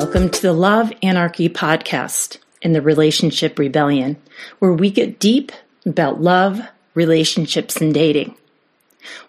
Welcome 0.00 0.30
to 0.30 0.40
the 0.40 0.54
Love 0.54 0.94
Anarchy 1.02 1.50
podcast 1.50 2.38
in 2.62 2.72
the 2.72 2.80
Relationship 2.80 3.58
Rebellion, 3.58 4.16
where 4.58 4.72
we 4.72 4.90
get 4.90 5.18
deep 5.18 5.52
about 5.84 6.22
love, 6.22 6.58
relationships, 6.94 7.76
and 7.82 7.92
dating. 7.92 8.34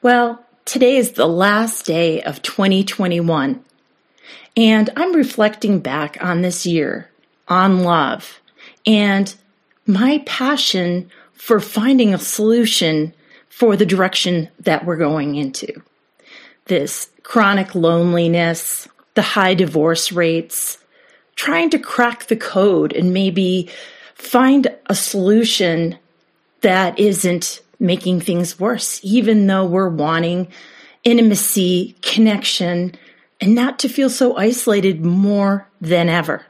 Well, 0.02 0.45
today 0.63 0.95
is 0.95 1.12
the 1.12 1.27
last 1.27 1.86
day 1.86 2.21
of 2.23 2.41
2021, 2.41 3.62
and 4.55 4.89
I'm 4.95 5.13
reflecting 5.13 5.81
back 5.81 6.18
on 6.23 6.41
this 6.41 6.66
year, 6.66 7.12
on 7.49 7.84
love, 7.84 8.40
and 8.85 9.35
my 9.85 10.23
passion 10.26 11.12
for 11.34 11.59
finding 11.59 12.13
a 12.13 12.17
solution 12.17 13.13
for 13.49 13.76
the 13.76 13.85
direction 13.85 14.48
that 14.62 14.85
we're 14.85 14.95
going 14.95 15.35
into. 15.35 15.81
This 16.67 17.09
chronic 17.23 17.76
loneliness, 17.76 18.88
the 19.21 19.27
high 19.27 19.53
divorce 19.53 20.11
rates, 20.11 20.80
trying 21.35 21.70
to 21.70 21.77
crack 21.77 22.25
the 22.25 22.35
code 22.35 22.91
and 22.91 23.13
maybe 23.13 23.70
find 24.16 24.67
a 24.88 24.95
solution 24.95 25.95
that 26.62 26.98
isn't 26.98 27.62
making 27.79 28.20
things 28.20 28.59
worse, 28.59 28.99
even 29.03 29.45
though 29.45 29.63
we're 29.63 29.88
wanting 29.88 30.48
intimacy, 31.03 31.95
connection, 32.02 32.95
and 33.39 33.53
not 33.53 33.77
to 33.77 33.88
feel 33.88 34.09
so 34.09 34.35
isolated 34.38 35.05
more 35.05 35.67
than 35.79 36.09
ever. 36.09 36.43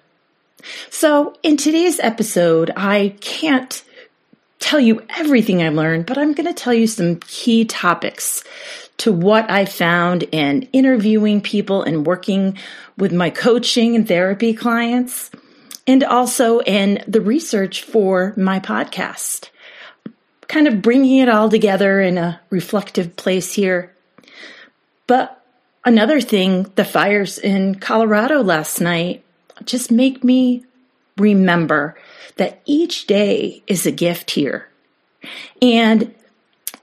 So, 0.89 1.35
in 1.43 1.57
today's 1.57 1.99
episode, 1.99 2.71
I 2.77 3.17
can't 3.19 3.83
tell 4.59 4.79
you 4.79 5.03
everything 5.09 5.61
I 5.61 5.67
learned, 5.67 6.05
but 6.05 6.17
I'm 6.17 6.31
going 6.31 6.47
to 6.47 6.53
tell 6.53 6.73
you 6.73 6.87
some 6.87 7.17
key 7.17 7.65
topics 7.65 8.45
to 9.01 9.11
what 9.11 9.49
I 9.49 9.65
found 9.65 10.21
in 10.31 10.69
interviewing 10.73 11.41
people 11.41 11.81
and 11.81 12.05
working 12.05 12.55
with 12.99 13.11
my 13.11 13.31
coaching 13.31 13.95
and 13.95 14.07
therapy 14.07 14.53
clients, 14.53 15.31
and 15.87 16.03
also 16.03 16.59
in 16.59 17.03
the 17.07 17.19
research 17.19 17.81
for 17.81 18.35
my 18.37 18.59
podcast. 18.59 19.49
Kind 20.47 20.67
of 20.67 20.83
bringing 20.83 21.17
it 21.17 21.29
all 21.29 21.49
together 21.49 21.99
in 21.99 22.19
a 22.19 22.39
reflective 22.51 23.15
place 23.15 23.53
here. 23.53 23.91
But 25.07 25.43
another 25.83 26.21
thing, 26.21 26.71
the 26.75 26.85
fires 26.85 27.39
in 27.39 27.79
Colorado 27.79 28.43
last 28.43 28.79
night 28.79 29.23
just 29.65 29.89
make 29.89 30.23
me 30.23 30.63
remember 31.17 31.97
that 32.35 32.61
each 32.65 33.07
day 33.07 33.63
is 33.65 33.87
a 33.87 33.91
gift 33.91 34.29
here. 34.29 34.69
And 35.59 36.13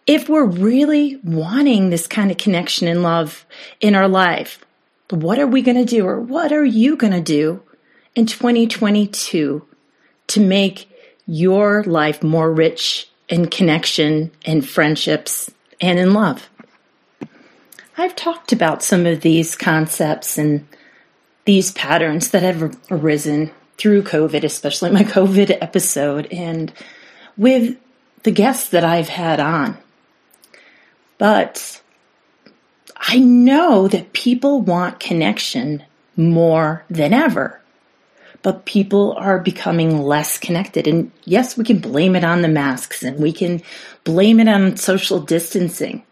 if 0.08 0.26
we're 0.26 0.46
really 0.46 1.16
wanting 1.22 1.90
this 1.90 2.06
kind 2.06 2.30
of 2.30 2.38
connection 2.38 2.88
and 2.88 3.02
love 3.02 3.44
in 3.78 3.94
our 3.94 4.08
life, 4.08 4.64
what 5.10 5.38
are 5.38 5.46
we 5.46 5.60
going 5.60 5.76
to 5.76 5.84
do 5.84 6.06
or 6.06 6.18
what 6.18 6.50
are 6.50 6.64
you 6.64 6.96
going 6.96 7.12
to 7.12 7.20
do 7.20 7.62
in 8.14 8.24
2022 8.24 9.64
to 10.28 10.40
make 10.40 10.90
your 11.26 11.84
life 11.84 12.22
more 12.22 12.50
rich 12.50 13.08
in 13.28 13.48
connection 13.48 14.30
and 14.46 14.66
friendships 14.66 15.50
and 15.78 15.98
in 15.98 16.14
love? 16.14 16.48
I've 17.98 18.16
talked 18.16 18.50
about 18.50 18.82
some 18.82 19.04
of 19.04 19.20
these 19.20 19.56
concepts 19.56 20.38
and 20.38 20.66
these 21.44 21.70
patterns 21.72 22.30
that 22.30 22.42
have 22.42 22.78
arisen 22.90 23.50
through 23.76 24.04
COVID, 24.04 24.42
especially 24.42 24.90
my 24.90 25.04
COVID 25.04 25.58
episode, 25.60 26.26
and 26.32 26.72
with 27.36 27.76
the 28.22 28.30
guests 28.30 28.70
that 28.70 28.84
I've 28.84 29.10
had 29.10 29.38
on. 29.38 29.76
But 31.19 31.80
I 32.97 33.19
know 33.19 33.88
that 33.88 34.12
people 34.12 34.61
want 34.61 35.00
connection 35.00 35.84
more 36.16 36.84
than 36.88 37.12
ever. 37.12 37.60
But 38.42 38.65
people 38.65 39.15
are 39.19 39.38
becoming 39.38 40.03
less 40.03 40.38
connected. 40.38 40.87
And 40.87 41.10
yes, 41.25 41.56
we 41.56 41.65
can 41.65 41.78
blame 41.78 42.15
it 42.15 42.25
on 42.25 42.42
the 42.42 42.48
masks 42.48 43.03
and 43.03 43.19
we 43.19 43.32
can 43.32 43.62
blame 44.04 44.41
it 44.41 44.48
on 44.48 44.76
social 44.76 45.20
distancing. 45.20 46.04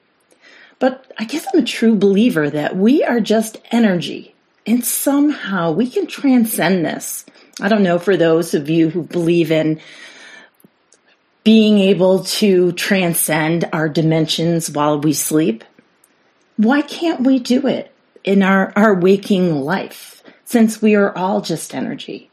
But 0.78 1.10
I 1.19 1.25
guess 1.25 1.47
I'm 1.53 1.60
a 1.60 1.66
true 1.66 1.94
believer 1.94 2.50
that 2.50 2.76
we 2.76 3.03
are 3.04 3.20
just 3.20 3.59
energy 3.70 4.34
and 4.66 4.84
somehow 4.84 5.70
we 5.70 5.88
can 5.88 6.06
transcend 6.06 6.84
this. 6.84 7.25
I 7.60 7.69
don't 7.69 7.84
know 7.84 7.98
for 7.98 8.16
those 8.16 8.53
of 8.53 8.69
you 8.69 8.91
who 8.91 9.03
believe 9.03 9.50
in 9.50 9.80
being 11.46 11.78
able 11.78 12.24
to 12.24 12.72
transcend 12.72 13.68
our 13.72 13.88
dimensions 13.88 14.68
while 14.68 14.98
we 14.98 15.12
sleep. 15.12 15.62
Why 16.56 16.82
can't 16.82 17.20
we 17.20 17.38
do 17.38 17.68
it 17.68 17.94
in 18.24 18.42
our, 18.42 18.72
our 18.74 18.92
waking 18.92 19.54
life 19.54 20.24
since 20.44 20.82
we 20.82 20.96
are 20.96 21.16
all 21.16 21.40
just 21.40 21.72
energy? 21.72 22.32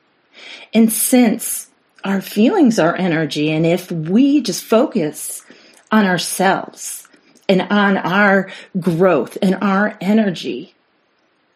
And 0.74 0.92
since 0.92 1.70
our 2.04 2.22
feelings 2.22 2.80
are 2.80 2.96
energy, 2.96 3.52
and 3.52 3.68
if 3.68 3.92
we 3.92 4.42
just 4.42 4.64
focus 4.64 5.44
on 5.92 6.08
ourselves 6.08 7.08
and 7.48 7.62
on 7.62 7.98
our 7.98 8.50
growth 8.80 9.38
and 9.44 9.60
our 9.62 9.96
energy, 10.02 10.74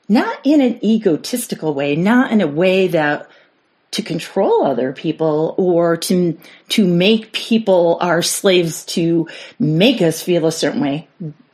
not 0.07 0.39
in 0.43 0.61
an 0.61 0.85
egotistical 0.85 1.73
way, 1.73 1.95
not 1.95 2.31
in 2.31 2.39
a 2.39 2.45
way 2.45 2.87
that 2.89 3.27
to 3.91 4.01
control 4.01 4.65
other 4.65 4.91
people 4.93 5.55
or 5.57 5.97
to 5.97 6.37
to 6.69 6.85
make 6.85 7.31
people 7.31 7.97
our 8.01 8.21
slaves 8.21 8.85
to 8.85 9.27
make 9.59 10.01
us 10.01 10.21
feel 10.21 10.45
a 10.45 10.51
certain 10.51 10.81
way 10.81 11.07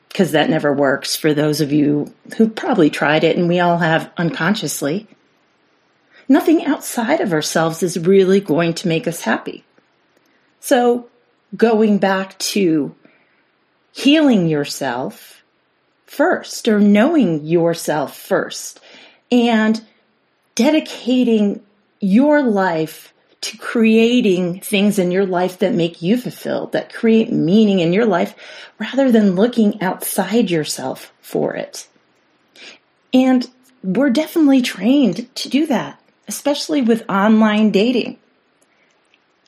because 0.09 0.31
that 0.31 0.49
never 0.49 0.73
works 0.73 1.15
for 1.15 1.33
those 1.33 1.61
of 1.61 1.71
you 1.71 2.13
who 2.37 2.49
probably 2.49 2.89
tried 2.89 3.23
it 3.23 3.37
and 3.37 3.47
we 3.47 3.59
all 3.59 3.77
have 3.77 4.11
unconsciously. 4.17 5.07
Nothing 6.29 6.65
outside 6.65 7.19
of 7.19 7.33
ourselves 7.33 7.83
is 7.83 7.97
really 7.97 8.39
going 8.39 8.73
to 8.75 8.87
make 8.87 9.07
us 9.07 9.21
happy. 9.21 9.63
So 10.59 11.09
going 11.55 11.97
back 11.97 12.37
to 12.39 12.95
healing 13.91 14.47
yourself 14.47 15.43
first 16.05 16.67
or 16.67 16.79
knowing 16.79 17.43
yourself 17.45 18.15
first 18.15 18.79
and 19.31 19.83
dedicating 20.55 21.61
your 22.03 22.43
life 22.43 23.13
to 23.39 23.57
creating 23.57 24.59
things 24.59 24.99
in 24.99 25.11
your 25.11 25.25
life 25.25 25.59
that 25.59 25.73
make 25.73 26.01
you 26.01 26.17
fulfilled, 26.17 26.73
that 26.73 26.93
create 26.93 27.31
meaning 27.31 27.79
in 27.79 27.93
your 27.93 28.05
life, 28.05 28.35
rather 28.77 29.11
than 29.11 29.35
looking 29.35 29.81
outside 29.81 30.51
yourself 30.51 31.13
for 31.21 31.55
it. 31.55 31.87
And 33.13 33.49
we're 33.83 34.09
definitely 34.09 34.61
trained 34.61 35.33
to 35.35 35.49
do 35.49 35.65
that, 35.67 35.99
especially 36.27 36.81
with 36.81 37.09
online 37.09 37.71
dating. 37.71 38.17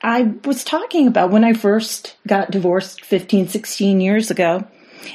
I 0.02 0.34
was 0.44 0.64
talking 0.64 1.08
about 1.08 1.32
when 1.32 1.44
I 1.44 1.54
first 1.54 2.16
got 2.28 2.52
divorced 2.52 3.04
15, 3.04 3.50
16 3.50 4.02
years 4.02 4.32
ago, 4.32 4.66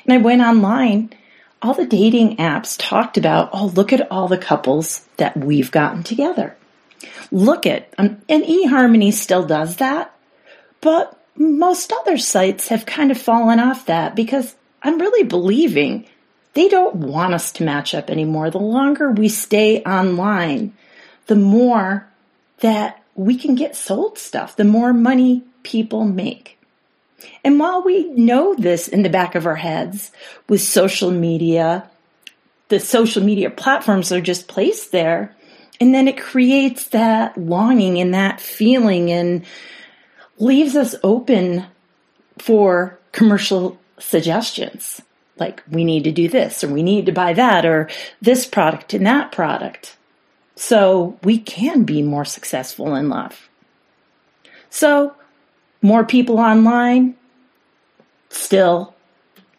and 0.05 0.13
I 0.13 0.19
went 0.19 0.43
online. 0.43 1.13
All 1.63 1.75
the 1.75 1.87
dating 1.87 2.39
apps 2.39 2.77
talked 2.79 3.19
about, 3.19 3.51
oh, 3.53 3.67
look 3.67 3.93
at 3.93 4.11
all 4.11 4.29
the 4.29 4.39
couples 4.39 5.07
that 5.19 5.37
we've 5.37 5.71
gotten 5.71 6.03
together 6.03 6.57
look 7.31 7.67
at. 7.67 7.93
Um, 7.99 8.21
and 8.29 8.45
eHarmony 8.45 9.13
still 9.13 9.45
does 9.45 9.77
that, 9.77 10.15
but 10.81 11.17
most 11.37 11.93
other 11.93 12.19
sites 12.19 12.69
have 12.69 12.87
kind 12.87 13.11
of 13.11 13.19
fallen 13.19 13.61
off 13.61 13.87
that 13.87 14.15
because 14.15 14.55
I'm 14.83 14.99
really 14.99 15.25
believing 15.25 16.07
they 16.55 16.69
don't 16.69 16.97
want 16.97 17.35
us 17.35 17.53
to 17.53 17.65
match 17.65 17.95
up 17.95 18.11
anymore. 18.11 18.51
The 18.51 18.59
longer 18.59 19.11
we 19.11 19.29
stay 19.29 19.83
online, 19.85 20.75
the 21.27 21.37
more 21.37 22.09
that 22.59 23.03
we 23.15 23.37
can 23.37 23.55
get 23.55 23.77
sold 23.77 24.19
stuff, 24.19 24.57
the 24.57 24.65
more 24.65 24.93
money 24.93 25.43
people 25.63 26.05
make. 26.05 26.59
And 27.45 27.59
while 27.59 27.83
we 27.83 28.05
know 28.05 28.55
this 28.55 28.89
in 28.89 29.03
the 29.03 29.11
back 29.11 29.35
of 29.35 29.47
our 29.47 29.57
heads 29.57 30.11
with 30.49 30.61
social 30.61 31.11
media, 31.11 31.89
the 32.69 32.81
social 32.81 33.23
media 33.23 33.51
platforms 33.51 34.11
are 34.13 34.21
just 34.21 34.49
placed 34.49 34.93
there 34.93 35.35
and 35.81 35.95
then 35.95 36.07
it 36.07 36.21
creates 36.21 36.89
that 36.89 37.37
longing 37.39 37.99
and 37.99 38.13
that 38.13 38.41
feeling 38.41 39.11
and 39.11 39.45
leaves 40.39 40.77
us 40.77 40.95
open 41.03 41.65
for 42.39 42.99
commercial 43.13 43.79
suggestions. 43.99 45.01
Like, 45.39 45.63
we 45.71 45.85
need 45.85 46.05
to 46.05 46.13
do 46.13 46.29
this, 46.29 46.63
or 46.63 46.69
we 46.69 46.83
need 46.83 47.07
to 47.07 47.13
buy 47.13 47.33
that, 47.33 47.65
or 47.65 47.89
this 48.21 48.47
product 48.47 48.93
and 48.93 49.07
that 49.07 49.33
product. 49.33 49.97
So 50.55 51.19
we 51.25 51.39
can 51.39 51.85
be 51.85 52.03
more 52.03 52.27
successful 52.27 52.95
in 52.95 53.09
love. 53.09 53.49
So, 54.69 55.15
more 55.81 56.05
people 56.05 56.39
online, 56.39 57.17
still 58.29 58.95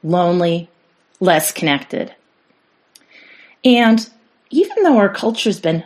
lonely, 0.04 0.70
less 1.20 1.52
connected. 1.52 2.14
And 3.66 4.08
even 4.52 4.84
though 4.84 4.98
our 4.98 5.10
culture's 5.10 5.60
been 5.60 5.84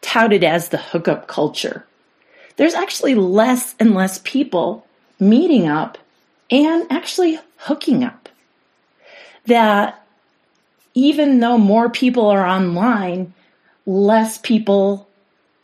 touted 0.00 0.44
as 0.44 0.68
the 0.68 0.78
hookup 0.78 1.26
culture, 1.26 1.84
there's 2.56 2.74
actually 2.74 3.14
less 3.14 3.74
and 3.78 3.94
less 3.94 4.20
people 4.24 4.86
meeting 5.20 5.68
up 5.68 5.98
and 6.50 6.90
actually 6.90 7.38
hooking 7.58 8.04
up. 8.04 8.28
That 9.46 10.02
even 10.94 11.40
though 11.40 11.58
more 11.58 11.90
people 11.90 12.26
are 12.26 12.46
online, 12.46 13.34
less 13.84 14.38
people 14.38 15.08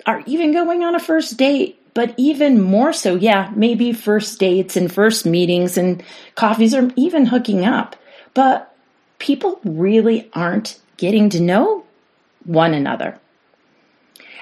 are 0.06 0.23
even 0.27 0.53
going 0.53 0.83
on 0.83 0.95
a 0.95 1.00
first 1.00 1.37
date, 1.37 1.79
but 1.95 2.15
even 2.17 2.61
more 2.61 2.93
so, 2.93 3.15
yeah, 3.15 3.50
maybe 3.55 3.93
first 3.93 4.38
dates 4.38 4.77
and 4.77 4.93
first 4.93 5.25
meetings 5.25 5.79
and 5.79 6.03
coffees 6.35 6.75
or 6.75 6.91
even 6.97 7.27
hooking 7.27 7.65
up. 7.65 7.97
But 8.35 8.75
people 9.19 9.61
really 9.65 10.31
aren't 10.33 10.79
getting 10.97 11.29
to 11.31 11.41
know 11.41 11.81
one 12.44 12.75
another. 12.75 13.19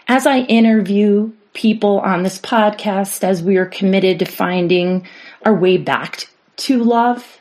As 0.09 0.27
I 0.27 0.41
interview 0.41 1.33
people 1.53 2.01
on 2.01 2.23
this 2.23 2.39
podcast, 2.39 3.25
as 3.25 3.43
we 3.43 3.57
are 3.57 3.67
committed 3.67 4.19
to 4.19 4.25
finding 4.25 5.07
our 5.45 5.55
way 5.55 5.77
back 5.77 6.29
to 6.57 6.83
love 6.83 7.41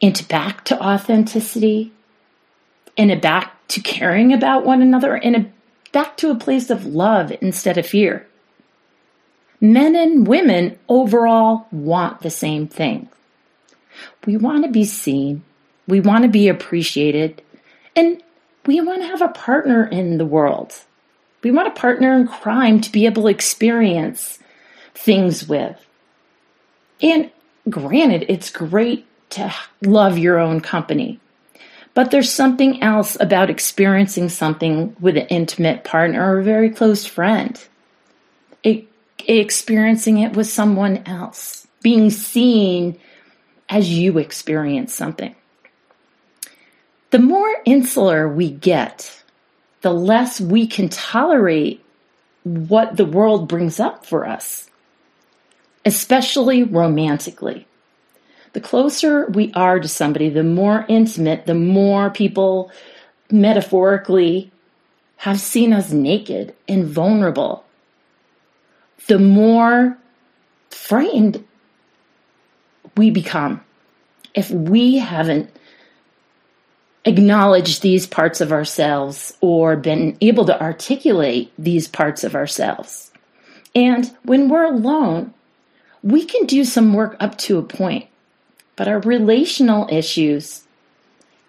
and 0.00 0.26
back 0.28 0.64
to 0.66 0.82
authenticity 0.82 1.92
and 2.96 3.20
back 3.20 3.66
to 3.68 3.80
caring 3.80 4.32
about 4.32 4.64
one 4.64 4.82
another 4.82 5.16
and 5.16 5.52
back 5.92 6.16
to 6.18 6.30
a 6.30 6.38
place 6.38 6.70
of 6.70 6.86
love 6.86 7.32
instead 7.40 7.78
of 7.78 7.86
fear. 7.86 8.26
Men 9.60 9.94
and 9.94 10.26
women 10.26 10.78
overall 10.88 11.66
want 11.70 12.22
the 12.22 12.30
same 12.30 12.66
thing. 12.66 13.08
We 14.26 14.36
want 14.36 14.64
to 14.64 14.70
be 14.70 14.84
seen, 14.84 15.44
we 15.86 16.00
want 16.00 16.24
to 16.24 16.28
be 16.28 16.48
appreciated, 16.48 17.42
and 17.94 18.22
we 18.66 18.80
want 18.80 19.02
to 19.02 19.08
have 19.08 19.22
a 19.22 19.28
partner 19.28 19.86
in 19.86 20.18
the 20.18 20.26
world. 20.26 20.74
We 21.42 21.50
want 21.50 21.68
a 21.68 21.72
partner 21.72 22.14
in 22.14 22.28
crime 22.28 22.80
to 22.80 22.92
be 22.92 23.06
able 23.06 23.22
to 23.24 23.28
experience 23.28 24.38
things 24.94 25.48
with. 25.48 25.84
And 27.00 27.30
granted, 27.68 28.26
it's 28.28 28.50
great 28.50 29.06
to 29.30 29.52
love 29.82 30.18
your 30.18 30.38
own 30.38 30.60
company. 30.60 31.18
But 31.94 32.10
there's 32.10 32.32
something 32.32 32.82
else 32.82 33.16
about 33.20 33.50
experiencing 33.50 34.28
something 34.28 34.96
with 35.00 35.16
an 35.16 35.26
intimate 35.26 35.84
partner 35.84 36.24
or 36.24 36.38
a 36.38 36.44
very 36.44 36.70
close 36.70 37.04
friend. 37.04 37.62
It, 38.62 38.86
experiencing 39.26 40.18
it 40.18 40.34
with 40.34 40.46
someone 40.46 40.98
else, 41.06 41.66
being 41.82 42.10
seen 42.10 42.98
as 43.68 43.90
you 43.90 44.18
experience 44.18 44.94
something. 44.94 45.34
The 47.12 47.18
more 47.18 47.54
insular 47.66 48.26
we 48.26 48.50
get, 48.50 49.22
the 49.82 49.92
less 49.92 50.40
we 50.40 50.66
can 50.66 50.88
tolerate 50.88 51.84
what 52.42 52.96
the 52.96 53.04
world 53.04 53.48
brings 53.48 53.78
up 53.78 54.06
for 54.06 54.26
us, 54.26 54.70
especially 55.84 56.62
romantically. 56.62 57.66
The 58.54 58.62
closer 58.62 59.26
we 59.26 59.52
are 59.52 59.78
to 59.78 59.88
somebody, 59.88 60.30
the 60.30 60.42
more 60.42 60.86
intimate, 60.88 61.44
the 61.44 61.54
more 61.54 62.08
people 62.08 62.72
metaphorically 63.30 64.50
have 65.18 65.38
seen 65.38 65.74
us 65.74 65.92
naked 65.92 66.54
and 66.66 66.86
vulnerable, 66.86 67.62
the 69.06 69.18
more 69.18 69.98
frightened 70.70 71.44
we 72.96 73.10
become. 73.10 73.62
If 74.34 74.50
we 74.50 74.96
haven't 74.96 75.54
acknowledged 77.04 77.82
these 77.82 78.06
parts 78.06 78.40
of 78.40 78.52
ourselves 78.52 79.36
or 79.40 79.76
been 79.76 80.16
able 80.20 80.44
to 80.44 80.62
articulate 80.62 81.52
these 81.58 81.88
parts 81.88 82.24
of 82.24 82.34
ourselves. 82.34 83.10
And 83.74 84.14
when 84.22 84.48
we're 84.48 84.64
alone, 84.64 85.34
we 86.02 86.24
can 86.24 86.46
do 86.46 86.64
some 86.64 86.94
work 86.94 87.16
up 87.20 87.38
to 87.38 87.58
a 87.58 87.62
point. 87.62 88.06
But 88.76 88.88
our 88.88 89.00
relational 89.00 89.88
issues 89.90 90.64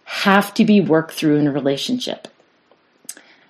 have 0.06 0.54
to 0.56 0.66
be 0.66 0.82
worked 0.82 1.14
through 1.14 1.38
in 1.38 1.48
a 1.48 1.52
relationship. 1.52 2.28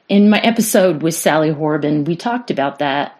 In 0.09 0.29
my 0.29 0.39
episode 0.39 1.01
with 1.01 1.15
Sally 1.15 1.49
Horban, 1.49 2.05
we 2.05 2.15
talked 2.15 2.51
about 2.51 2.79
that. 2.79 3.19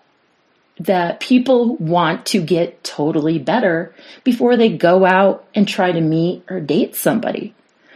That 0.79 1.19
people 1.19 1.75
want 1.75 2.25
to 2.27 2.41
get 2.41 2.83
totally 2.83 3.37
better 3.37 3.93
before 4.23 4.57
they 4.57 4.75
go 4.75 5.05
out 5.05 5.47
and 5.53 5.67
try 5.67 5.91
to 5.91 6.01
meet 6.01 6.43
or 6.49 6.59
date 6.59 6.95
somebody. 6.95 7.53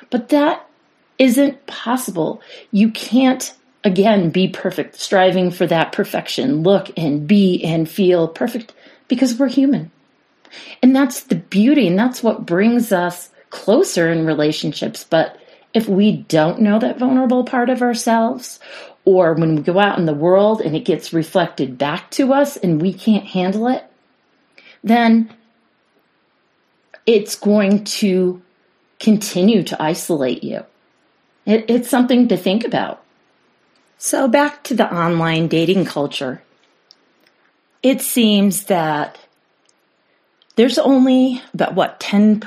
But 0.10 0.30
that 0.30 0.67
isn't 1.20 1.66
possible. 1.68 2.42
You 2.72 2.92
can't, 2.92 3.54
again, 3.84 4.30
be 4.30 4.48
perfect, 4.48 4.96
striving 4.96 5.52
for 5.52 5.66
that 5.68 5.92
perfection, 5.92 6.64
look 6.64 6.92
and 6.98 7.28
be 7.28 7.64
and 7.64 7.90
feel 7.90 8.28
perfect 8.28 8.74
because 9.08 9.38
we're 9.38 9.50
human. 9.50 9.92
And 10.82 10.96
that's 10.96 11.24
the 11.24 11.36
beauty, 11.36 11.88
and 11.88 12.00
that's 12.00 12.24
what 12.24 12.46
brings 12.46 12.92
us 12.92 13.30
closer 13.50 14.10
in 14.12 14.26
relationships. 14.26 15.04
But 15.04 15.38
if 15.74 15.88
we 15.88 16.18
don't 16.24 16.62
know 16.62 16.80
that 16.80 17.00
vulnerable 17.00 17.44
part 17.44 17.70
of 17.70 17.82
ourselves, 17.82 18.60
or 19.06 19.34
when 19.34 19.56
we 19.56 19.62
go 19.62 19.80
out 19.80 19.98
in 19.98 20.06
the 20.06 20.14
world 20.14 20.62
and 20.62 20.76
it 20.76 20.86
gets 20.86 21.14
reflected 21.14 21.78
back 21.78 22.12
to 22.12 22.34
us 22.34 22.58
and 22.58 22.82
we 22.82 22.94
can't 22.94 23.26
handle 23.26 23.68
it, 23.68 23.84
then 24.84 25.34
it's 27.06 27.36
going 27.36 27.86
to 27.86 28.42
continue 29.00 29.64
to 29.64 29.82
isolate 29.82 30.44
you. 30.44 30.64
It, 31.48 31.66
it's 31.68 31.90
something 31.90 32.28
to 32.28 32.38
think 32.38 32.64
about. 32.64 33.04
So, 33.98 34.28
back 34.28 34.64
to 34.66 34.76
the 34.76 34.94
online 34.94 35.48
dating 35.48 35.86
culture. 35.86 36.44
It 37.82 38.02
seems 38.02 38.66
that 38.66 39.18
there's 40.58 40.78
only 40.78 41.42
about 41.54 41.74
what 41.74 42.00
10 42.00 42.44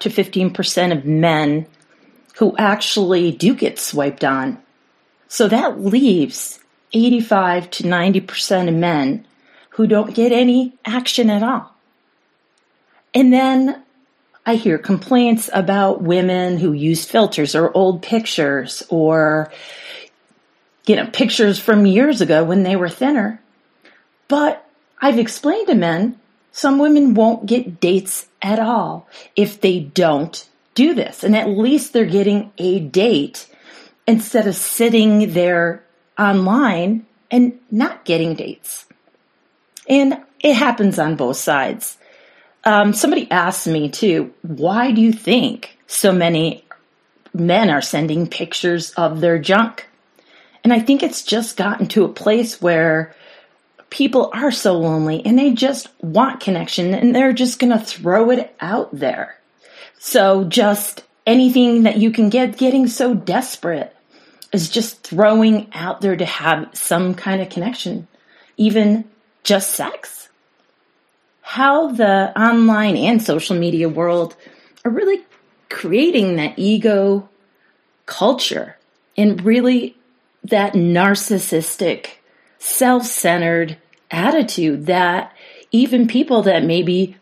to 0.00 0.10
15% 0.10 0.92
of 0.92 1.04
men 1.04 1.66
who 2.36 2.56
actually 2.56 3.30
do 3.30 3.54
get 3.54 3.78
swiped 3.78 4.24
on. 4.24 4.60
So 5.28 5.48
that 5.48 5.80
leaves 5.80 6.58
85 6.92 7.70
to 7.70 7.84
90% 7.84 8.68
of 8.68 8.74
men 8.74 9.26
who 9.70 9.86
don't 9.86 10.14
get 10.14 10.32
any 10.32 10.74
action 10.84 11.30
at 11.30 11.42
all. 11.42 11.74
And 13.14 13.32
then 13.32 13.83
I 14.46 14.56
hear 14.56 14.78
complaints 14.78 15.48
about 15.52 16.02
women 16.02 16.58
who 16.58 16.72
use 16.72 17.04
filters 17.04 17.54
or 17.54 17.74
old 17.74 18.02
pictures 18.02 18.82
or, 18.90 19.50
you 20.86 20.96
know, 20.96 21.06
pictures 21.06 21.58
from 21.58 21.86
years 21.86 22.20
ago 22.20 22.44
when 22.44 22.62
they 22.62 22.76
were 22.76 22.90
thinner. 22.90 23.40
But 24.28 24.66
I've 25.00 25.18
explained 25.18 25.68
to 25.68 25.74
men 25.74 26.18
some 26.52 26.78
women 26.78 27.14
won't 27.14 27.46
get 27.46 27.80
dates 27.80 28.28
at 28.40 28.60
all 28.60 29.08
if 29.34 29.60
they 29.60 29.80
don't 29.80 30.48
do 30.74 30.94
this. 30.94 31.24
And 31.24 31.34
at 31.34 31.48
least 31.48 31.92
they're 31.92 32.04
getting 32.04 32.52
a 32.58 32.78
date 32.78 33.50
instead 34.06 34.46
of 34.46 34.54
sitting 34.54 35.32
there 35.32 35.82
online 36.16 37.06
and 37.28 37.58
not 37.72 38.04
getting 38.04 38.34
dates. 38.34 38.86
And 39.88 40.22
it 40.38 40.54
happens 40.54 40.96
on 40.98 41.16
both 41.16 41.38
sides. 41.38 41.98
Um, 42.64 42.92
somebody 42.94 43.30
asked 43.30 43.66
me 43.66 43.90
too, 43.90 44.32
why 44.42 44.90
do 44.92 45.00
you 45.00 45.12
think 45.12 45.78
so 45.86 46.12
many 46.12 46.64
men 47.34 47.68
are 47.68 47.82
sending 47.82 48.26
pictures 48.26 48.90
of 48.92 49.20
their 49.20 49.38
junk? 49.38 49.86
And 50.62 50.72
I 50.72 50.80
think 50.80 51.02
it's 51.02 51.22
just 51.22 51.58
gotten 51.58 51.86
to 51.88 52.04
a 52.04 52.08
place 52.08 52.62
where 52.62 53.14
people 53.90 54.30
are 54.32 54.50
so 54.50 54.78
lonely 54.78 55.24
and 55.24 55.38
they 55.38 55.50
just 55.52 55.88
want 56.02 56.40
connection 56.40 56.94
and 56.94 57.14
they're 57.14 57.34
just 57.34 57.58
going 57.58 57.70
to 57.70 57.84
throw 57.84 58.30
it 58.30 58.56
out 58.60 58.88
there. 58.92 59.38
So 59.98 60.44
just 60.44 61.04
anything 61.26 61.82
that 61.82 61.98
you 61.98 62.10
can 62.10 62.30
get, 62.30 62.56
getting 62.56 62.86
so 62.86 63.14
desperate 63.14 63.94
is 64.52 64.70
just 64.70 65.02
throwing 65.02 65.68
out 65.74 66.00
there 66.00 66.16
to 66.16 66.24
have 66.24 66.70
some 66.72 67.14
kind 67.14 67.42
of 67.42 67.50
connection, 67.50 68.08
even 68.56 69.04
just 69.42 69.72
sex. 69.72 70.23
How 71.46 71.92
the 71.92 72.32
online 72.40 72.96
and 72.96 73.22
social 73.22 73.54
media 73.54 73.86
world 73.86 74.34
are 74.82 74.90
really 74.90 75.22
creating 75.68 76.36
that 76.36 76.58
ego 76.58 77.28
culture 78.06 78.78
and 79.14 79.44
really 79.44 79.94
that 80.42 80.72
narcissistic, 80.72 82.06
self 82.58 83.04
centered 83.04 83.76
attitude 84.10 84.86
that 84.86 85.32
even 85.70 86.08
people 86.08 86.42
that 86.42 86.64
maybe 86.64 87.16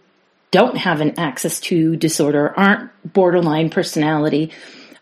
don't 0.52 0.76
have 0.76 1.00
an 1.00 1.18
Axis 1.18 1.60
II 1.70 1.96
disorder, 1.96 2.56
aren't 2.56 2.90
borderline 3.12 3.70
personality, 3.70 4.52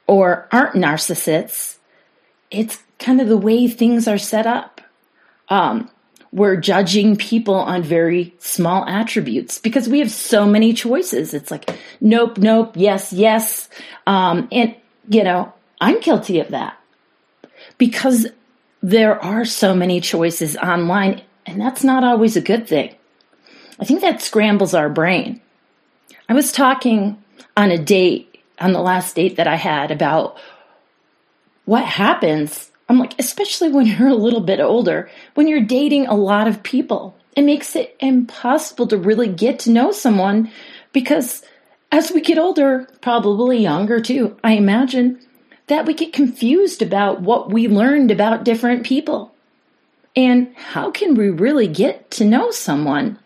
or 0.06 0.48
aren't 0.50 0.76
narcissists, 0.76 1.76
it's 2.50 2.82
kind 2.98 3.20
of 3.20 3.28
the 3.28 3.36
way 3.36 3.68
things 3.68 4.08
are 4.08 4.16
set 4.16 4.46
up. 4.46 4.80
Um, 5.50 5.90
we're 6.32 6.56
judging 6.56 7.16
people 7.16 7.54
on 7.54 7.82
very 7.82 8.34
small 8.38 8.84
attributes 8.87 9.58
because 9.58 9.88
we 9.88 9.99
have 9.99 10.10
so 10.10 10.46
many 10.46 10.72
choices. 10.72 11.34
It's 11.34 11.50
like, 11.50 11.70
nope, 12.00 12.38
nope, 12.38 12.75
yes, 12.76 13.12
yes. 13.12 13.68
Um, 14.06 14.49
and, 14.52 14.75
you 15.08 15.25
know, 15.25 15.52
I'm 15.80 16.00
guilty 16.00 16.38
of 16.40 16.49
that 16.49 16.78
because 17.78 18.26
there 18.82 19.22
are 19.22 19.44
so 19.44 19.75
many 19.75 20.00
choices 20.00 20.56
online 20.56 21.22
and 21.46 21.60
that's 21.60 21.82
not 21.82 22.04
always 22.04 22.37
a 22.37 22.40
good 22.40 22.68
thing. 22.68 22.94
I 23.80 23.84
think 23.84 24.02
that 24.02 24.22
scrambles 24.22 24.75
our 24.75 24.88
brain. 24.88 25.40
I 26.28 26.34
was 26.34 26.52
talking 26.52 27.22
on 27.56 27.70
a 27.70 27.78
date, 27.78 28.38
on 28.60 28.72
the 28.72 28.80
last 28.80 29.16
date 29.16 29.37
that 29.37 29.49
I 29.49 29.56
had, 29.56 29.90
about 29.90 30.38
what 31.64 31.84
happens 31.84 32.69
I'm 32.90 32.99
like, 32.99 33.14
especially 33.20 33.68
when 33.68 33.87
you're 33.87 34.09
a 34.09 34.14
little 34.16 34.40
bit 34.40 34.59
older, 34.59 35.09
when 35.35 35.47
you're 35.47 35.61
dating 35.61 36.09
a 36.09 36.16
lot 36.16 36.49
of 36.49 36.64
people, 36.64 37.16
it 37.37 37.42
makes 37.42 37.76
it 37.76 37.97
impossible 38.00 38.88
to 38.88 38.97
really 38.97 39.28
get 39.28 39.61
to 39.61 39.70
know 39.70 39.92
someone 39.92 40.50
because 40.92 41.44
as 41.92 42.11
we 42.11 42.20
get 42.20 42.37
older, 42.37 42.88
probably 43.00 43.59
younger 43.59 44.00
too, 44.00 44.37
I 44.42 44.54
imagine, 44.54 45.20
that 45.68 45.87
we 45.87 45.94
get 45.94 46.12
confused 46.12 46.82
about 46.82 47.20
what 47.20 47.52
we 47.52 47.68
learned 47.68 48.11
about 48.11 48.42
different 48.42 48.85
people. 48.85 49.32
And 50.16 50.52
how 50.56 50.90
can 50.90 51.14
we 51.14 51.30
really 51.30 51.68
get 51.68 52.11
to 52.12 52.25
know 52.25 52.50
someone 52.50 53.20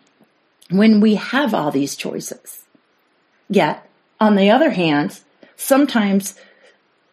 when 0.69 1.01
we 1.01 1.15
have 1.15 1.55
all 1.55 1.71
these 1.71 1.95
choices? 1.95 2.65
Yet, 3.49 3.89
on 4.19 4.35
the 4.35 4.51
other 4.51 4.69
hand, 4.69 5.19
sometimes 5.55 6.35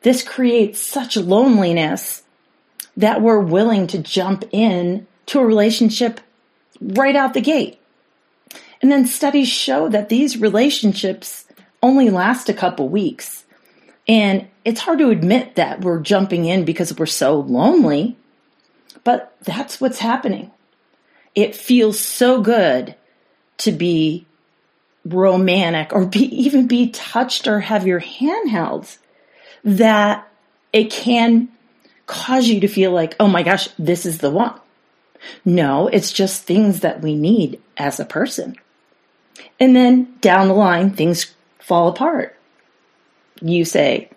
this 0.02 0.22
creates 0.22 0.82
such 0.82 1.16
loneliness 1.16 2.22
that 2.96 3.22
we're 3.22 3.40
willing 3.40 3.86
to 3.88 3.98
jump 3.98 4.44
in 4.52 5.06
to 5.26 5.40
a 5.40 5.46
relationship 5.46 6.20
right 6.80 7.16
out 7.16 7.34
the 7.34 7.40
gate. 7.40 7.78
And 8.80 8.90
then 8.90 9.06
studies 9.06 9.48
show 9.48 9.88
that 9.88 10.08
these 10.08 10.36
relationships 10.36 11.46
only 11.82 12.10
last 12.10 12.48
a 12.48 12.54
couple 12.54 12.88
weeks. 12.88 13.44
And 14.08 14.48
it's 14.64 14.80
hard 14.80 14.98
to 14.98 15.10
admit 15.10 15.54
that 15.54 15.80
we're 15.80 16.00
jumping 16.00 16.44
in 16.44 16.64
because 16.64 16.96
we're 16.96 17.06
so 17.06 17.40
lonely, 17.40 18.16
but 19.04 19.36
that's 19.42 19.80
what's 19.80 19.98
happening. 19.98 20.50
It 21.34 21.54
feels 21.54 21.98
so 21.98 22.40
good 22.40 22.94
to 23.58 23.72
be 23.72 24.26
romantic 25.04 25.92
or 25.92 26.06
be 26.06 26.24
even 26.44 26.66
be 26.66 26.90
touched 26.90 27.46
or 27.46 27.60
have 27.60 27.86
your 27.86 28.00
hand 28.00 28.50
held 28.50 28.88
that 29.64 30.28
it 30.72 30.90
can 30.90 31.48
cause 32.06 32.46
you 32.46 32.60
to 32.60 32.68
feel 32.68 32.90
like, 32.90 33.14
oh 33.20 33.28
my 33.28 33.42
gosh, 33.42 33.68
this 33.78 34.06
is 34.06 34.18
the 34.18 34.30
one. 34.30 34.58
No, 35.44 35.88
it's 35.88 36.12
just 36.12 36.44
things 36.44 36.80
that 36.80 37.00
we 37.00 37.14
need 37.14 37.60
as 37.76 38.00
a 38.00 38.04
person. 38.04 38.56
And 39.60 39.74
then 39.76 40.16
down 40.20 40.48
the 40.48 40.54
line, 40.54 40.90
things 40.90 41.34
fall 41.58 41.88
apart. 41.88 42.36
You 43.40 43.64
say, 43.64 44.10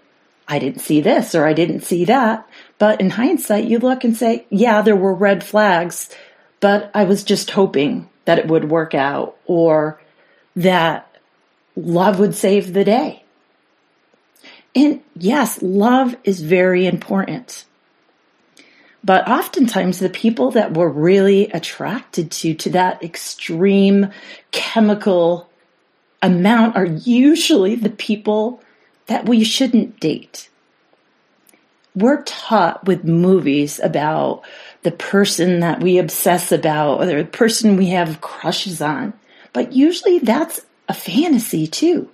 I 0.47 0.59
didn't 0.59 0.81
see 0.81 1.01
this 1.01 1.35
or 1.35 1.45
I 1.45 1.53
didn't 1.53 1.81
see 1.81 2.05
that. 2.05 2.47
But 2.77 3.01
in 3.01 3.11
hindsight, 3.11 3.65
you 3.65 3.79
look 3.79 4.03
and 4.03 4.15
say, 4.15 4.45
yeah, 4.49 4.81
there 4.81 4.95
were 4.95 5.13
red 5.13 5.43
flags, 5.43 6.09
but 6.59 6.91
I 6.93 7.03
was 7.03 7.23
just 7.23 7.51
hoping 7.51 8.09
that 8.25 8.39
it 8.39 8.47
would 8.47 8.69
work 8.69 8.93
out 8.93 9.37
or 9.45 10.01
that 10.55 11.09
love 11.75 12.19
would 12.19 12.35
save 12.35 12.73
the 12.73 12.83
day. 12.83 13.23
And 14.75 15.01
yes, 15.15 15.61
love 15.61 16.15
is 16.23 16.41
very 16.41 16.85
important. 16.85 17.65
But 19.05 19.29
oftentimes 19.29 19.99
the 19.99 20.09
people 20.09 20.49
that 20.51 20.73
we're 20.73 20.89
really 20.89 21.47
attracted 21.51 22.31
to, 22.31 22.55
to 22.55 22.71
that 22.71 23.03
extreme 23.03 24.09
chemical 24.49 25.47
amount 26.23 26.75
are 26.75 26.85
usually 26.87 27.75
the 27.75 27.91
people 27.91 28.63
that 29.05 29.29
we 29.29 29.43
shouldn't 29.43 29.99
date. 29.99 30.49
We're 31.93 32.23
taught 32.23 32.85
with 32.85 33.03
movies 33.03 33.79
about 33.79 34.41
the 34.81 34.91
person 34.91 35.59
that 35.59 35.81
we 35.81 35.99
obsess 35.99 36.51
about 36.51 37.01
or 37.01 37.05
the 37.05 37.25
person 37.25 37.77
we 37.77 37.89
have 37.89 38.21
crushes 38.21 38.81
on. 38.81 39.13
But 39.53 39.71
usually 39.71 40.17
that's 40.17 40.61
a 40.89 40.95
fantasy 40.95 41.67
too. 41.67 42.09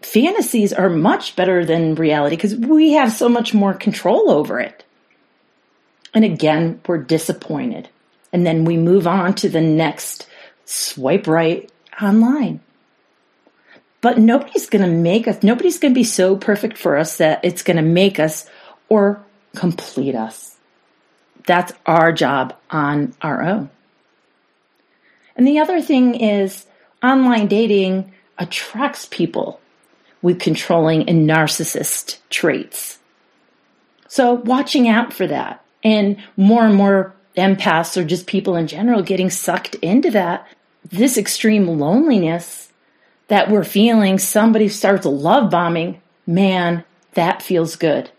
Fantasies 0.00 0.72
are 0.72 0.88
much 0.88 1.34
better 1.34 1.64
than 1.64 1.96
reality 1.96 2.36
because 2.36 2.54
we 2.54 2.92
have 2.92 3.12
so 3.12 3.28
much 3.28 3.52
more 3.52 3.74
control 3.74 4.30
over 4.30 4.60
it. 4.60 4.84
And 6.14 6.24
again, 6.24 6.80
we're 6.86 6.98
disappointed. 6.98 7.88
And 8.32 8.46
then 8.46 8.64
we 8.64 8.76
move 8.76 9.06
on 9.06 9.34
to 9.36 9.48
the 9.48 9.60
next 9.60 10.26
swipe 10.64 11.26
right 11.26 11.70
online. 12.00 12.60
But 14.00 14.18
nobody's 14.18 14.68
going 14.68 14.84
to 14.84 14.90
make 14.90 15.28
us, 15.28 15.42
nobody's 15.42 15.78
going 15.78 15.94
to 15.94 15.98
be 15.98 16.04
so 16.04 16.36
perfect 16.36 16.76
for 16.76 16.96
us 16.96 17.18
that 17.18 17.44
it's 17.44 17.62
going 17.62 17.76
to 17.76 17.82
make 17.82 18.18
us 18.18 18.48
or 18.88 19.22
complete 19.54 20.14
us. 20.14 20.56
That's 21.46 21.72
our 21.86 22.12
job 22.12 22.56
on 22.70 23.14
our 23.22 23.42
own. 23.42 23.70
And 25.36 25.46
the 25.46 25.58
other 25.58 25.80
thing 25.80 26.14
is 26.14 26.66
online 27.02 27.46
dating 27.46 28.12
attracts 28.38 29.06
people 29.06 29.60
with 30.20 30.40
controlling 30.40 31.08
and 31.08 31.28
narcissist 31.28 32.18
traits. 32.30 32.98
So 34.08 34.34
watching 34.34 34.88
out 34.88 35.12
for 35.12 35.26
that 35.26 35.64
and 35.82 36.16
more 36.36 36.64
and 36.64 36.74
more 36.74 37.14
empaths 37.36 37.96
or 37.96 38.04
just 38.04 38.26
people 38.26 38.56
in 38.56 38.66
general 38.66 39.02
getting 39.02 39.30
sucked 39.30 39.74
into 39.76 40.10
that, 40.10 40.46
this 40.90 41.16
extreme 41.16 41.66
loneliness 41.66 42.70
that 43.28 43.50
we're 43.50 43.64
feeling, 43.64 44.18
somebody 44.18 44.68
starts 44.68 45.06
love 45.06 45.50
bombing, 45.50 46.00
man, 46.26 46.84
that 47.14 47.42
feels 47.42 47.76
good. 47.76 48.10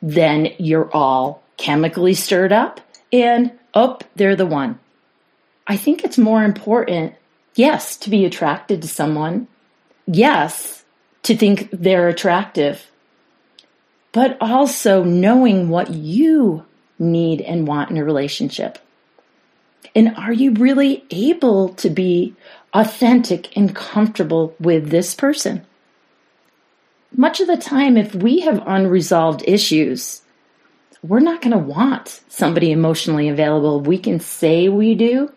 Then 0.00 0.48
you're 0.58 0.90
all 0.92 1.42
chemically 1.56 2.14
stirred 2.14 2.52
up 2.52 2.80
and, 3.12 3.52
oh, 3.74 3.98
they're 4.16 4.36
the 4.36 4.46
one. 4.46 4.78
I 5.66 5.76
think 5.76 6.04
it's 6.04 6.18
more 6.18 6.44
important, 6.44 7.14
yes, 7.54 7.96
to 7.98 8.10
be 8.10 8.24
attracted 8.24 8.82
to 8.82 8.88
someone. 8.88 9.48
Yes, 10.06 10.84
to 11.24 11.36
think 11.36 11.68
they're 11.72 12.08
attractive. 12.08 12.90
But 14.12 14.36
also 14.40 15.02
knowing 15.02 15.68
what 15.68 15.90
you 15.90 16.64
need 16.98 17.40
and 17.40 17.66
want 17.66 17.90
in 17.90 17.96
a 17.96 18.04
relationship. 18.04 18.78
And 19.94 20.14
are 20.16 20.32
you 20.32 20.52
really 20.52 21.04
able 21.10 21.70
to 21.74 21.90
be 21.90 22.34
authentic 22.72 23.56
and 23.56 23.74
comfortable 23.74 24.54
with 24.60 24.90
this 24.90 25.14
person? 25.14 25.66
Much 27.14 27.40
of 27.40 27.46
the 27.46 27.56
time, 27.56 27.96
if 27.96 28.14
we 28.14 28.40
have 28.40 28.62
unresolved 28.66 29.42
issues, 29.46 30.22
we're 31.02 31.20
not 31.20 31.42
going 31.42 31.52
to 31.52 31.58
want 31.58 32.22
somebody 32.28 32.70
emotionally 32.70 33.28
available. 33.28 33.80
We 33.80 33.98
can 33.98 34.20
say 34.20 34.68
we 34.68 34.94
do, 34.94 35.32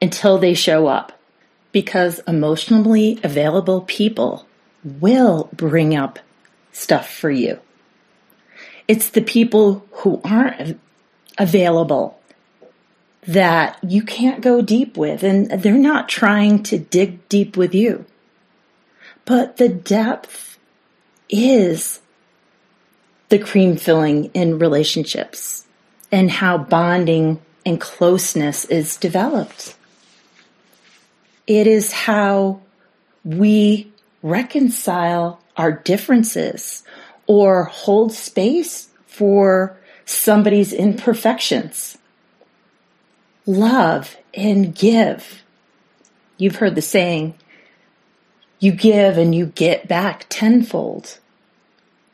until 0.00 0.38
they 0.38 0.54
show 0.54 0.86
up. 0.88 1.12
Because 1.70 2.18
emotionally 2.26 3.20
available 3.22 3.82
people 3.82 4.46
will 4.82 5.48
bring 5.52 5.94
up 5.94 6.18
stuff 6.72 7.08
for 7.08 7.30
you. 7.30 7.60
It's 8.88 9.10
the 9.10 9.22
people 9.22 9.86
who 9.90 10.20
aren't 10.24 10.80
available 11.38 12.18
that 13.26 13.78
you 13.86 14.02
can't 14.02 14.40
go 14.40 14.60
deep 14.60 14.96
with, 14.96 15.22
and 15.22 15.50
they're 15.50 15.74
not 15.78 16.08
trying 16.08 16.62
to 16.64 16.78
dig 16.78 17.28
deep 17.28 17.56
with 17.56 17.74
you. 17.74 18.04
But 19.24 19.56
the 19.56 19.68
depth 19.68 20.58
is 21.28 22.00
the 23.28 23.38
cream 23.38 23.76
filling 23.76 24.26
in 24.34 24.58
relationships 24.58 25.64
and 26.10 26.30
how 26.30 26.58
bonding 26.58 27.40
and 27.64 27.80
closeness 27.80 28.64
is 28.66 28.96
developed. 28.96 29.76
It 31.46 31.66
is 31.66 31.92
how 31.92 32.60
we 33.24 33.90
reconcile 34.22 35.40
our 35.56 35.72
differences 35.72 36.82
or 37.26 37.64
hold 37.64 38.12
space 38.12 38.88
for 39.06 39.76
somebody's 40.04 40.72
imperfections. 40.72 41.98
Love 43.46 44.16
and 44.34 44.74
give. 44.74 45.42
You've 46.36 46.56
heard 46.56 46.74
the 46.74 46.82
saying, 46.82 47.34
you 48.58 48.72
give 48.72 49.18
and 49.18 49.34
you 49.34 49.46
get 49.46 49.88
back 49.88 50.26
tenfold. 50.28 51.18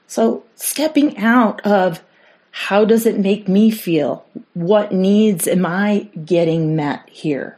So 0.06 0.44
stepping 0.56 1.18
out 1.18 1.60
of 1.66 2.02
how 2.50 2.84
does 2.84 3.04
it 3.06 3.18
make 3.18 3.46
me 3.48 3.70
feel? 3.70 4.26
What 4.54 4.90
needs 4.90 5.46
am 5.46 5.66
I 5.66 6.08
getting 6.24 6.74
met 6.74 7.08
here? 7.08 7.57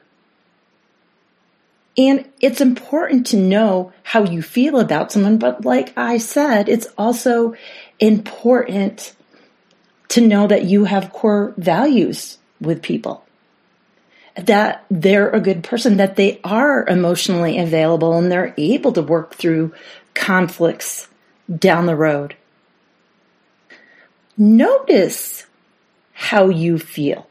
And 1.99 2.28
it's 2.40 2.61
important 2.61 3.26
to 3.28 3.37
know 3.37 3.92
how 4.02 4.25
you 4.25 4.42
feel 4.42 4.78
about 4.78 5.12
someone, 5.12 5.38
but 5.38 5.64
like 5.64 5.92
I 5.97 6.18
said, 6.18 6.68
it's 6.68 6.87
also 6.97 7.54
important 7.99 9.14
to 10.09 10.20
know 10.20 10.47
that 10.47 10.64
you 10.64 10.85
have 10.85 11.12
core 11.12 11.54
values 11.56 12.38
with 12.61 12.82
people. 12.82 13.25
That 14.37 14.85
they're 14.90 15.30
a 15.30 15.40
good 15.40 15.64
person, 15.64 15.97
that 15.97 16.16
they 16.16 16.40
are 16.44 16.87
emotionally 16.87 17.59
available 17.59 18.16
and 18.16 18.30
they're 18.30 18.54
able 18.56 18.92
to 18.92 19.02
work 19.02 19.35
through 19.35 19.75
conflicts 20.14 21.09
down 21.54 21.87
the 21.87 21.97
road. 21.97 22.37
Notice 24.37 25.47
how 26.12 26.49
you 26.49 26.78
feel. 26.78 27.29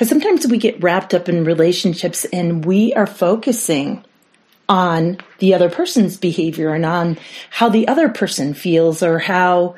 Because 0.00 0.08
sometimes 0.08 0.46
we 0.46 0.56
get 0.56 0.82
wrapped 0.82 1.12
up 1.12 1.28
in 1.28 1.44
relationships 1.44 2.24
and 2.32 2.64
we 2.64 2.94
are 2.94 3.06
focusing 3.06 4.02
on 4.66 5.18
the 5.40 5.52
other 5.52 5.68
person's 5.68 6.16
behavior 6.16 6.72
and 6.72 6.86
on 6.86 7.18
how 7.50 7.68
the 7.68 7.86
other 7.86 8.08
person 8.08 8.54
feels 8.54 9.02
or 9.02 9.18
how 9.18 9.74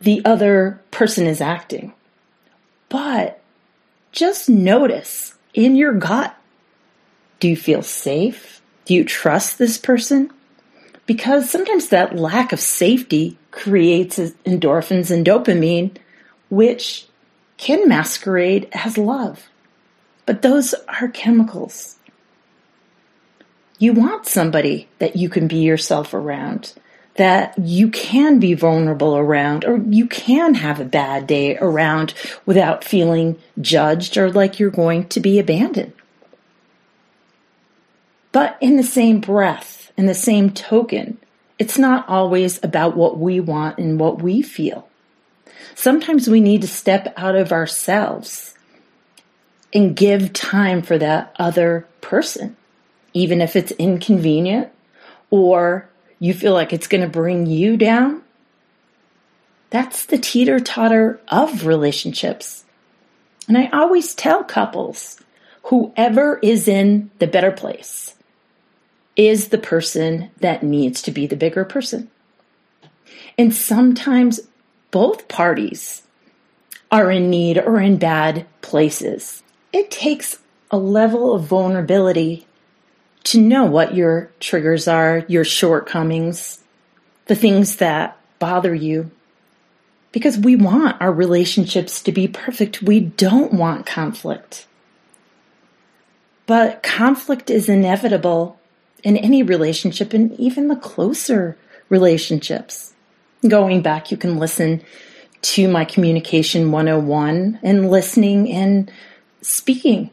the 0.00 0.24
other 0.24 0.80
person 0.92 1.26
is 1.26 1.40
acting. 1.40 1.92
But 2.88 3.42
just 4.12 4.48
notice 4.48 5.34
in 5.52 5.74
your 5.74 5.94
gut 5.94 6.32
do 7.40 7.48
you 7.48 7.56
feel 7.56 7.82
safe? 7.82 8.62
Do 8.84 8.94
you 8.94 9.02
trust 9.02 9.58
this 9.58 9.78
person? 9.78 10.30
Because 11.06 11.50
sometimes 11.50 11.88
that 11.88 12.14
lack 12.14 12.52
of 12.52 12.60
safety 12.60 13.36
creates 13.50 14.20
endorphins 14.20 15.10
and 15.10 15.26
dopamine, 15.26 15.96
which 16.50 17.08
can 17.56 17.88
masquerade 17.88 18.68
as 18.72 18.96
love. 18.96 19.48
But 20.26 20.42
those 20.42 20.74
are 20.88 21.08
chemicals. 21.08 21.96
You 23.78 23.92
want 23.92 24.26
somebody 24.26 24.88
that 24.98 25.16
you 25.16 25.28
can 25.28 25.46
be 25.46 25.58
yourself 25.58 26.12
around, 26.12 26.74
that 27.14 27.54
you 27.58 27.88
can 27.90 28.40
be 28.40 28.54
vulnerable 28.54 29.16
around, 29.16 29.64
or 29.64 29.76
you 29.76 30.06
can 30.06 30.54
have 30.54 30.80
a 30.80 30.84
bad 30.84 31.26
day 31.26 31.56
around 31.58 32.12
without 32.44 32.84
feeling 32.84 33.38
judged 33.60 34.16
or 34.16 34.30
like 34.30 34.58
you're 34.58 34.70
going 34.70 35.08
to 35.08 35.20
be 35.20 35.38
abandoned. 35.38 35.92
But 38.32 38.58
in 38.60 38.76
the 38.76 38.82
same 38.82 39.20
breath, 39.20 39.92
in 39.96 40.06
the 40.06 40.14
same 40.14 40.50
token, 40.50 41.18
it's 41.58 41.78
not 41.78 42.06
always 42.08 42.62
about 42.62 42.96
what 42.96 43.18
we 43.18 43.40
want 43.40 43.78
and 43.78 43.98
what 43.98 44.20
we 44.20 44.42
feel. 44.42 44.88
Sometimes 45.74 46.28
we 46.28 46.40
need 46.40 46.62
to 46.62 46.68
step 46.68 47.14
out 47.16 47.36
of 47.36 47.52
ourselves 47.52 48.55
and 49.76 49.94
give 49.94 50.32
time 50.32 50.80
for 50.80 50.96
that 50.96 51.36
other 51.38 51.86
person, 52.00 52.56
even 53.12 53.42
if 53.42 53.54
it's 53.54 53.72
inconvenient 53.72 54.72
or 55.28 55.86
you 56.18 56.32
feel 56.32 56.54
like 56.54 56.72
it's 56.72 56.86
going 56.86 57.02
to 57.02 57.08
bring 57.08 57.44
you 57.44 57.76
down. 57.76 58.22
That's 59.68 60.06
the 60.06 60.16
teeter 60.16 60.60
totter 60.60 61.20
of 61.28 61.66
relationships. 61.66 62.64
And 63.48 63.58
I 63.58 63.68
always 63.68 64.14
tell 64.14 64.44
couples 64.44 65.20
whoever 65.64 66.38
is 66.42 66.68
in 66.68 67.10
the 67.18 67.26
better 67.26 67.52
place 67.52 68.14
is 69.14 69.48
the 69.48 69.58
person 69.58 70.30
that 70.40 70.62
needs 70.62 71.02
to 71.02 71.10
be 71.10 71.26
the 71.26 71.36
bigger 71.36 71.66
person. 71.66 72.10
And 73.36 73.54
sometimes 73.54 74.40
both 74.90 75.28
parties 75.28 76.00
are 76.90 77.10
in 77.10 77.28
need 77.28 77.58
or 77.58 77.78
in 77.78 77.98
bad 77.98 78.46
places. 78.62 79.42
It 79.76 79.90
takes 79.90 80.38
a 80.70 80.78
level 80.78 81.34
of 81.34 81.44
vulnerability 81.44 82.46
to 83.24 83.38
know 83.38 83.66
what 83.66 83.94
your 83.94 84.30
triggers 84.40 84.88
are, 84.88 85.26
your 85.28 85.44
shortcomings, 85.44 86.60
the 87.26 87.34
things 87.34 87.76
that 87.76 88.18
bother 88.38 88.74
you. 88.74 89.10
Because 90.12 90.38
we 90.38 90.56
want 90.56 90.98
our 91.02 91.12
relationships 91.12 92.00
to 92.04 92.10
be 92.10 92.26
perfect. 92.26 92.80
We 92.80 93.00
don't 93.00 93.52
want 93.52 93.84
conflict. 93.84 94.66
But 96.46 96.82
conflict 96.82 97.50
is 97.50 97.68
inevitable 97.68 98.58
in 99.04 99.18
any 99.18 99.42
relationship 99.42 100.14
and 100.14 100.32
even 100.40 100.68
the 100.68 100.76
closer 100.76 101.58
relationships. 101.90 102.94
Going 103.46 103.82
back, 103.82 104.10
you 104.10 104.16
can 104.16 104.38
listen 104.38 104.82
to 105.42 105.68
my 105.68 105.84
communication 105.84 106.72
101 106.72 107.58
and 107.62 107.90
listening 107.90 108.50
and 108.50 108.90
speaking. 109.46 110.10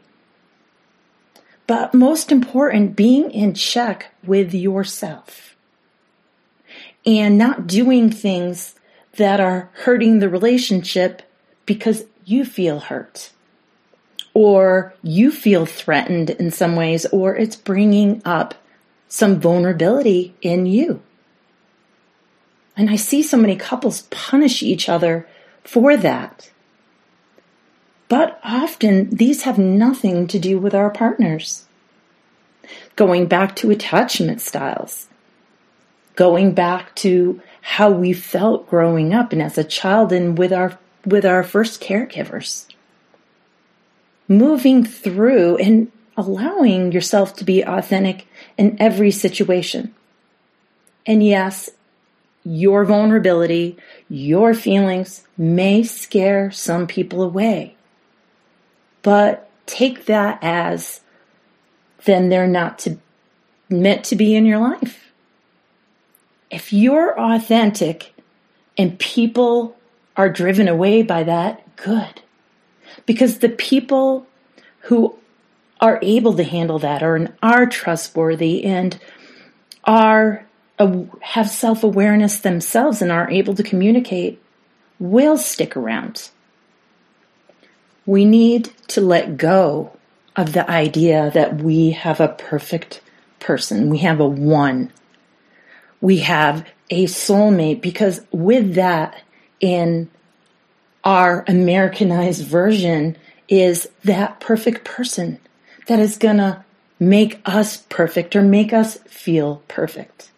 But 1.66 1.94
most 1.94 2.30
important, 2.30 2.94
being 2.94 3.30
in 3.30 3.54
check 3.54 4.12
with 4.22 4.54
yourself 4.54 5.56
and 7.06 7.36
not 7.36 7.66
doing 7.66 8.10
things 8.10 8.74
that 9.16 9.40
are 9.40 9.70
hurting 9.72 10.18
the 10.18 10.28
relationship 10.28 11.22
because 11.66 12.04
you 12.24 12.44
feel 12.44 12.80
hurt 12.80 13.30
or 14.34 14.94
you 15.02 15.30
feel 15.30 15.66
threatened 15.66 16.30
in 16.30 16.50
some 16.50 16.76
ways 16.76 17.06
or 17.06 17.36
it's 17.36 17.56
bringing 17.56 18.20
up 18.24 18.54
some 19.08 19.40
vulnerability 19.40 20.34
in 20.42 20.66
you. 20.66 21.02
And 22.76 22.90
I 22.90 22.96
see 22.96 23.22
so 23.22 23.36
many 23.36 23.56
couples 23.56 24.02
punish 24.10 24.62
each 24.62 24.88
other 24.88 25.28
for 25.62 25.96
that. 25.96 26.50
But 28.08 28.38
often 28.44 29.10
these 29.10 29.42
have 29.42 29.58
nothing 29.58 30.26
to 30.28 30.38
do 30.38 30.58
with 30.58 30.74
our 30.74 30.90
partners. 30.90 31.66
Going 32.96 33.26
back 33.26 33.56
to 33.56 33.70
attachment 33.70 34.40
styles, 34.40 35.08
going 36.16 36.52
back 36.54 36.94
to 36.96 37.40
how 37.60 37.90
we 37.90 38.12
felt 38.12 38.68
growing 38.68 39.14
up 39.14 39.32
and 39.32 39.42
as 39.42 39.58
a 39.58 39.64
child 39.64 40.12
and 40.12 40.36
with 40.38 40.52
our 40.52 40.78
with 41.04 41.24
our 41.24 41.42
first 41.42 41.82
caregivers. 41.82 42.66
Moving 44.28 44.84
through 44.84 45.56
and 45.56 45.90
allowing 46.16 46.92
yourself 46.92 47.36
to 47.36 47.44
be 47.44 47.62
authentic 47.62 48.26
in 48.56 48.76
every 48.80 49.10
situation. 49.10 49.94
And 51.04 51.24
yes, 51.24 51.70
your 52.44 52.84
vulnerability, 52.84 53.76
your 54.08 54.54
feelings 54.54 55.24
may 55.36 55.82
scare 55.82 56.50
some 56.50 56.86
people 56.86 57.22
away. 57.22 57.76
But 59.04 59.48
take 59.66 60.06
that 60.06 60.40
as 60.42 61.02
then 62.04 62.30
they're 62.30 62.48
not 62.48 62.80
to, 62.80 62.98
meant 63.68 64.04
to 64.06 64.16
be 64.16 64.34
in 64.34 64.46
your 64.46 64.58
life. 64.58 65.12
If 66.50 66.72
you're 66.72 67.18
authentic 67.18 68.14
and 68.76 68.98
people 68.98 69.76
are 70.16 70.28
driven 70.28 70.68
away 70.68 71.02
by 71.02 71.22
that, 71.22 71.76
good. 71.76 72.22
Because 73.06 73.38
the 73.38 73.48
people 73.50 74.26
who 74.80 75.18
are 75.80 75.98
able 76.02 76.34
to 76.34 76.44
handle 76.44 76.78
that 76.78 77.02
or 77.02 77.36
are 77.42 77.66
trustworthy 77.66 78.64
and 78.64 78.98
are 79.84 80.46
uh, 80.78 81.02
have 81.20 81.48
self 81.48 81.84
awareness 81.84 82.38
themselves 82.38 83.02
and 83.02 83.12
are 83.12 83.30
able 83.30 83.54
to 83.54 83.62
communicate 83.62 84.40
will 84.98 85.36
stick 85.36 85.76
around. 85.76 86.30
We 88.06 88.24
need 88.24 88.72
to 88.88 89.00
let 89.00 89.36
go 89.36 89.96
of 90.36 90.52
the 90.52 90.68
idea 90.70 91.30
that 91.32 91.62
we 91.62 91.90
have 91.90 92.20
a 92.20 92.28
perfect 92.28 93.00
person, 93.40 93.90
we 93.90 93.98
have 93.98 94.20
a 94.20 94.26
one, 94.26 94.92
we 96.00 96.18
have 96.18 96.66
a 96.90 97.04
soulmate, 97.04 97.80
because 97.80 98.20
with 98.30 98.74
that, 98.74 99.22
in 99.60 100.10
our 101.02 101.44
Americanized 101.46 102.44
version, 102.44 103.16
is 103.48 103.88
that 104.02 104.40
perfect 104.40 104.84
person 104.84 105.38
that 105.86 105.98
is 105.98 106.16
going 106.16 106.38
to 106.38 106.64
make 106.98 107.40
us 107.44 107.78
perfect 107.88 108.34
or 108.34 108.42
make 108.42 108.72
us 108.72 108.96
feel 109.06 109.62
perfect. 109.68 110.30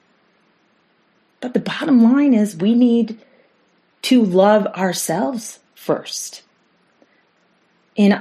But 1.41 1.55
the 1.55 1.61
bottom 1.61 2.03
line 2.03 2.35
is 2.35 2.57
we 2.57 2.75
need 2.75 3.19
to 4.03 4.23
love 4.23 4.67
ourselves 4.69 5.61
first. 5.75 6.43
And 7.97 8.21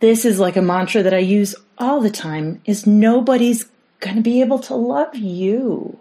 this 0.00 0.24
is 0.24 0.38
like 0.38 0.56
a 0.56 0.62
mantra 0.62 1.02
that 1.02 1.14
I 1.14 1.18
use 1.18 1.54
all 1.78 2.00
the 2.00 2.10
time 2.10 2.60
is 2.64 2.86
nobody's 2.86 3.66
going 4.00 4.16
to 4.16 4.22
be 4.22 4.40
able 4.40 4.58
to 4.60 4.74
love 4.74 5.16
you 5.16 5.98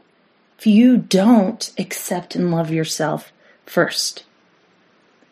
if 0.58 0.68
you 0.68 0.98
don't 0.98 1.72
accept 1.78 2.36
and 2.36 2.52
love 2.52 2.72
yourself 2.72 3.32
first. 3.66 4.24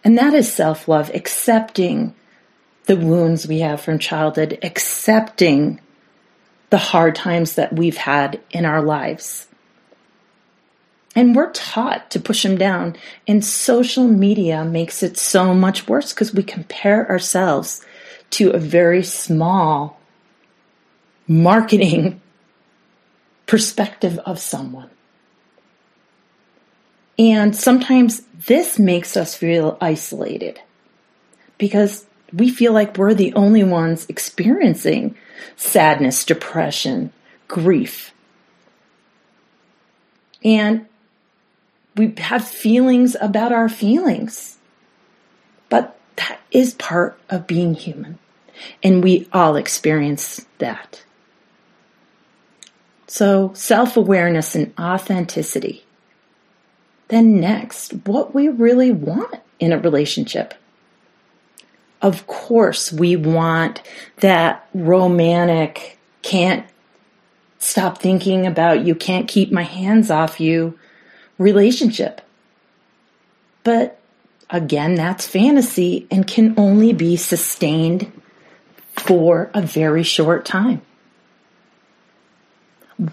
And 0.04 0.18
that 0.18 0.34
is 0.34 0.52
self-love, 0.52 1.12
accepting 1.14 2.14
the 2.86 2.98
wounds 2.98 3.48
we 3.48 3.60
have 3.60 3.80
from 3.80 4.00
childhood, 4.00 4.60
accepting 4.62 5.80
the 6.70 6.78
hard 6.78 7.16
times 7.16 7.56
that 7.56 7.74
we've 7.74 7.98
had 7.98 8.42
in 8.52 8.66
our 8.66 8.82
lives. 8.82 9.48
And 11.16 11.36
we're 11.36 11.52
taught 11.52 12.10
to 12.12 12.20
push 12.20 12.44
them 12.44 12.58
down. 12.58 12.96
And 13.28 13.46
social 13.46 14.08
media 14.08 14.66
makes 14.66 15.04
it 15.04 15.18
so 15.18 15.54
much 15.54 15.88
worse 15.88 16.12
because 16.12 16.34
we 16.34 16.44
compare 16.44 17.08
ourselves 17.10 17.86
to 18.32 18.50
a 18.50 18.60
very 18.60 19.04
small 19.04 20.00
marketing 21.28 22.20
perspective 23.46 24.20
of 24.26 24.40
someone. 24.40 24.90
And 27.20 27.56
sometimes 27.56 28.24
this 28.48 28.80
makes 28.80 29.16
us 29.16 29.36
feel 29.36 29.78
isolated 29.80 30.60
because 31.60 32.06
we 32.34 32.50
feel 32.50 32.74
like 32.74 32.98
we're 32.98 33.14
the 33.14 33.34
only 33.36 33.64
ones 33.64 34.08
experiencing 34.10 35.16
sadness, 35.56 36.26
depression, 36.26 37.14
grief. 37.48 38.14
And 40.44 40.88
we 41.96 42.14
have 42.18 42.48
feelings 42.48 43.16
about 43.22 43.52
our 43.52 43.70
feelings. 43.70 44.58
But 45.70 45.98
that 46.18 46.40
is 46.52 46.74
part 46.76 47.20
of 47.30 47.48
being 47.48 47.74
human. 47.74 48.20
And 48.82 49.04
we 49.04 49.28
all 49.34 49.56
experience 49.56 50.46
that. 50.60 51.04
So, 53.08 53.52
self 53.54 53.98
awareness 53.98 54.56
and 54.56 54.74
authenticity 54.80 55.84
then 57.14 57.40
next 57.40 57.92
what 58.08 58.34
we 58.34 58.48
really 58.48 58.92
want 58.92 59.36
in 59.60 59.72
a 59.72 59.78
relationship. 59.78 60.56
Of 62.02 62.26
course, 62.28 62.92
we 62.92 63.16
want 63.16 63.84
that 64.18 64.68
romantic, 64.74 66.00
can't 66.24 66.66
stop 67.60 68.00
thinking 68.00 68.48
about 68.48 68.84
you, 68.86 68.96
can't 68.96 69.28
keep 69.28 69.52
my 69.52 69.62
hands 69.62 70.10
off 70.10 70.40
you 70.40 70.78
relationship. 71.38 72.22
But 73.64 74.00
again, 74.50 74.96
that's 74.96 75.26
fantasy 75.26 76.08
and 76.12 76.28
can 76.28 76.54
only 76.58 76.94
be 76.94 77.16
sustained 77.16 78.12
for 78.96 79.50
a 79.54 79.62
very 79.62 80.04
short 80.04 80.46
time. 80.46 80.82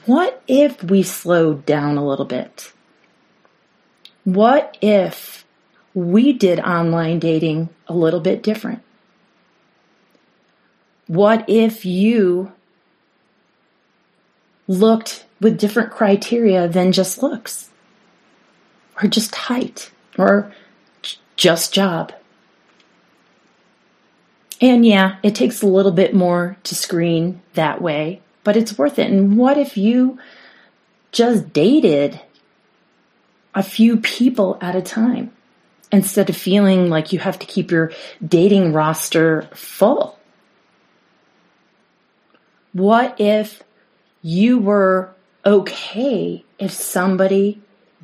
What 0.06 0.42
if 0.46 0.85
we 0.85 1.02
slowed 1.02 1.64
down 1.64 1.96
a 1.96 2.06
little 2.06 2.26
bit? 2.26 2.72
What 4.24 4.76
if 4.80 5.46
we 5.94 6.33
did 6.33 6.61
online 6.61 7.18
dating 7.18 7.70
a 7.88 7.94
little 7.94 8.20
bit 8.20 8.42
different? 8.42 8.83
What 11.06 11.48
if 11.48 11.85
you 11.85 12.52
looked 14.68 15.24
with 15.40 15.59
different 15.59 15.90
criteria 15.90 16.68
than 16.68 16.92
just 16.92 17.22
looks 17.22 17.69
or 19.02 19.08
just 19.08 19.34
height 19.34 19.90
or 20.18 20.52
just 21.36 21.72
job? 21.72 22.12
And 24.60 24.84
yeah, 24.84 25.16
it 25.22 25.34
takes 25.34 25.62
a 25.62 25.66
little 25.66 25.92
bit 25.92 26.14
more 26.14 26.56
to 26.64 26.74
screen 26.74 27.40
that 27.54 27.80
way, 27.80 28.20
but 28.44 28.56
it's 28.56 28.76
worth 28.76 28.98
it. 28.98 29.10
And 29.10 29.36
what 29.36 29.56
if 29.56 29.76
you 29.76 30.18
just 31.12 31.52
dated 31.52 32.20
a 33.54 33.62
few 33.62 33.96
people 33.96 34.58
at 34.60 34.76
a 34.76 34.82
time 34.82 35.32
instead 35.90 36.28
of 36.28 36.36
feeling 36.36 36.90
like 36.90 37.12
you 37.12 37.18
have 37.18 37.38
to 37.38 37.46
keep 37.46 37.70
your 37.70 37.90
dating 38.26 38.72
roster 38.72 39.48
full? 39.54 40.18
What 42.72 43.18
if 43.18 43.62
you 44.22 44.58
were 44.58 45.14
okay 45.44 46.44
if 46.58 46.70
somebody 46.70 47.60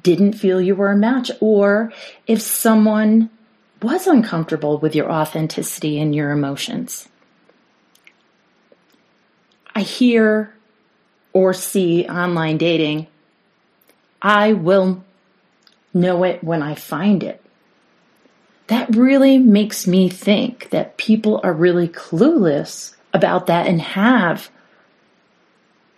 didn't 0.06 0.34
feel 0.34 0.62
you 0.62 0.76
were 0.76 0.92
a 0.92 0.96
match 0.96 1.32
or 1.40 1.92
if 2.28 2.40
someone 2.40 3.28
was 3.82 4.06
uncomfortable 4.06 4.78
with 4.78 4.94
your 4.94 5.10
authenticity 5.10 5.98
and 6.00 6.14
your 6.14 6.30
emotions. 6.30 7.08
I 9.74 9.80
hear 9.80 10.54
or 11.32 11.52
see 11.52 12.06
online 12.06 12.56
dating, 12.56 13.08
I 14.22 14.52
will 14.52 15.04
know 15.92 16.22
it 16.22 16.44
when 16.44 16.62
I 16.62 16.76
find 16.76 17.24
it. 17.24 17.42
That 18.68 18.94
really 18.94 19.38
makes 19.38 19.88
me 19.88 20.08
think 20.08 20.70
that 20.70 20.98
people 20.98 21.40
are 21.42 21.52
really 21.52 21.88
clueless 21.88 22.94
about 23.12 23.46
that 23.48 23.66
and 23.66 23.82
have 23.82 24.50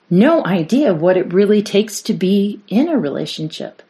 no 0.09 0.43
idea 0.47 0.95
what 0.95 1.19
it 1.19 1.31
really 1.31 1.63
takes 1.63 2.01
to 2.01 2.15
be 2.15 2.63
in 2.69 2.89
a 2.89 2.99
relationship. 2.99 3.83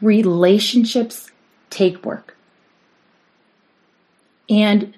Relationships 0.00 1.30
take 1.70 2.04
work. 2.04 2.36
And 4.48 4.94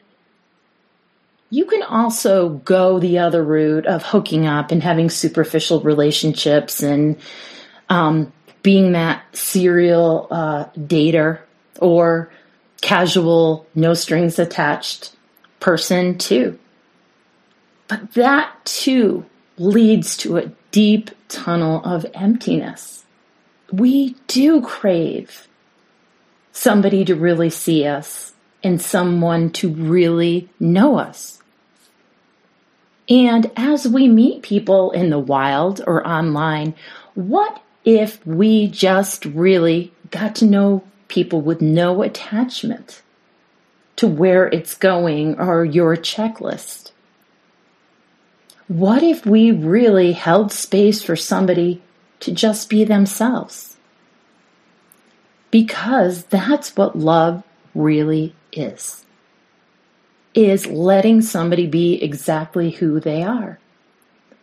you 1.51 1.65
can 1.67 1.83
also 1.83 2.49
go 2.49 2.99
the 2.99 3.19
other 3.19 3.43
route 3.43 3.87
of 3.87 4.03
hooking 4.03 4.47
up 4.47 4.71
and 4.71 4.83
having 4.83 5.09
superficial 5.11 5.81
relationships 5.81 6.83
and 6.83 7.17
um, 7.89 8.33
being 8.63 8.93
that 8.93 9.23
serial 9.37 10.27
uh, 10.31 10.65
dater 10.77 11.39
or 11.81 12.31
casual, 12.81 13.67
no 13.75 13.95
strings 13.95 14.39
attached 14.39 15.15
person, 15.61 16.19
too. 16.19 16.59
But 17.89 18.15
that, 18.15 18.53
too, 18.65 19.25
leads 19.59 20.17
to 20.19 20.39
a 20.39 20.51
deep 20.71 21.11
tunnel 21.29 21.85
of 21.85 22.05
emptiness. 22.15 23.04
We 23.73 24.17
do 24.29 24.61
crave 24.63 25.49
somebody 26.53 27.05
to 27.05 27.15
really 27.15 27.51
see 27.51 27.87
us 27.87 28.33
and 28.63 28.81
someone 28.81 29.51
to 29.51 29.69
really 29.69 30.49
know 30.59 30.99
us. 30.99 31.41
And 33.09 33.51
as 33.57 33.87
we 33.87 34.09
meet 34.09 34.43
people 34.43 34.91
in 34.93 35.11
the 35.11 35.19
wild 35.19 35.83
or 35.87 36.07
online, 36.07 36.75
what 37.15 37.63
if 37.85 38.27
we 38.27 38.67
just 38.67 39.27
really 39.27 39.93
got 40.11 40.35
to 40.37 40.47
know 40.47 40.85
people 41.09 41.43
with 41.43 41.61
no 41.61 42.03
attachment 42.03 43.03
to 43.97 44.09
where 44.09 44.47
it's 44.47 44.75
going 44.75 45.39
or 45.39 45.65
your 45.65 45.97
checklist? 45.97 46.93
What 48.69 49.03
if 49.03 49.27
we 49.27 49.51
really 49.51 50.13
held 50.13 50.51
space 50.51 51.03
for 51.03 51.17
somebody 51.17 51.83
to 52.25 52.33
just 52.33 52.71
be 52.71 52.85
themselves? 52.85 53.77
Because 55.51 56.25
that's 56.25 56.75
what 56.75 56.99
love 56.99 57.45
really 57.75 58.35
is. 58.51 59.05
Is 60.33 60.67
letting 60.67 61.21
somebody 61.21 61.67
be 61.67 62.03
exactly 62.03 62.71
who 62.71 62.99
they 62.99 63.23
are. 63.23 63.59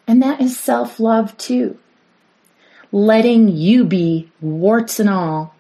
And 0.08 0.22
that 0.22 0.40
is 0.40 0.58
self 0.58 1.00
love 1.00 1.36
too. 1.38 1.78
Letting 2.92 3.50
you 3.50 3.84
be, 3.84 4.32
warts 4.40 5.00
and 5.00 5.10
all, 5.10 5.56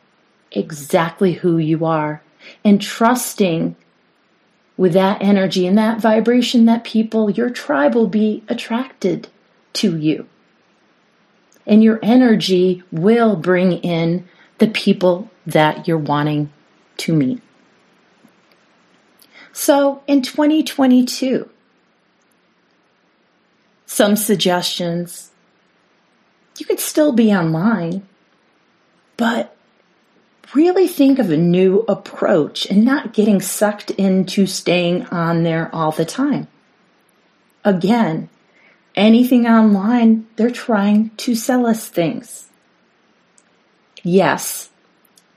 exactly 0.51 1.33
who 1.33 1.57
you 1.57 1.85
are. 1.85 2.21
And 2.63 2.81
trusting 2.81 3.75
with 4.77 4.93
that 4.93 5.21
energy 5.21 5.65
and 5.65 5.77
that 5.77 5.99
vibration 5.99 6.65
that 6.65 6.83
people, 6.83 7.31
your 7.31 7.49
tribe 7.49 7.95
will 7.95 8.07
be 8.07 8.43
attracted 8.47 9.27
to 9.73 9.97
you. 9.97 10.27
And 11.65 11.83
your 11.83 11.99
energy 12.01 12.83
will 12.91 13.35
bring 13.35 13.73
in 13.73 14.27
the 14.57 14.67
people 14.67 15.29
that 15.45 15.87
you're 15.87 15.97
wanting 15.97 16.51
to 16.97 17.13
meet. 17.13 17.41
So 19.53 20.01
in 20.07 20.21
2022, 20.21 21.49
some 23.91 24.15
suggestions. 24.15 25.31
You 26.57 26.65
could 26.65 26.79
still 26.79 27.11
be 27.11 27.33
online, 27.33 28.07
but 29.17 29.55
really 30.53 30.87
think 30.87 31.19
of 31.19 31.29
a 31.29 31.37
new 31.37 31.79
approach 31.87 32.65
and 32.65 32.85
not 32.85 33.13
getting 33.13 33.41
sucked 33.41 33.91
into 33.91 34.45
staying 34.45 35.05
on 35.07 35.43
there 35.43 35.69
all 35.73 35.91
the 35.91 36.05
time. 36.05 36.47
Again, 37.65 38.29
anything 38.95 39.47
online, 39.47 40.27
they're 40.35 40.51
trying 40.51 41.11
to 41.17 41.35
sell 41.35 41.65
us 41.65 41.87
things. 41.87 42.47
Yes, 44.03 44.69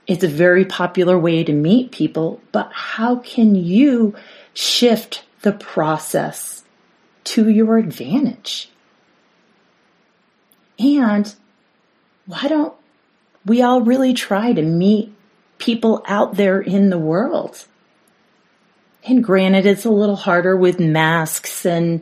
it's 0.07 0.23
a 0.23 0.27
very 0.27 0.65
popular 0.65 1.17
way 1.17 1.43
to 1.43 1.53
meet 1.53 1.91
people, 1.91 2.41
but 2.51 2.71
how 2.73 3.17
can 3.17 3.55
you 3.55 4.15
shift 4.53 5.23
the 5.41 5.51
process 5.51 6.63
to 7.25 7.49
your 7.49 7.77
advantage? 7.77 8.69
And 10.77 11.33
why 12.25 12.47
don't 12.47 12.73
we 13.45 13.61
all 13.61 13.81
really 13.81 14.13
try 14.13 14.53
to 14.53 14.61
meet 14.61 15.13
people 15.57 16.03
out 16.07 16.35
there 16.35 16.59
in 16.59 16.89
the 16.89 16.97
world? 16.97 17.65
And 19.07 19.23
granted, 19.23 19.65
it's 19.65 19.85
a 19.85 19.91
little 19.91 20.15
harder 20.15 20.57
with 20.57 20.79
masks 20.79 21.65
and 21.65 22.01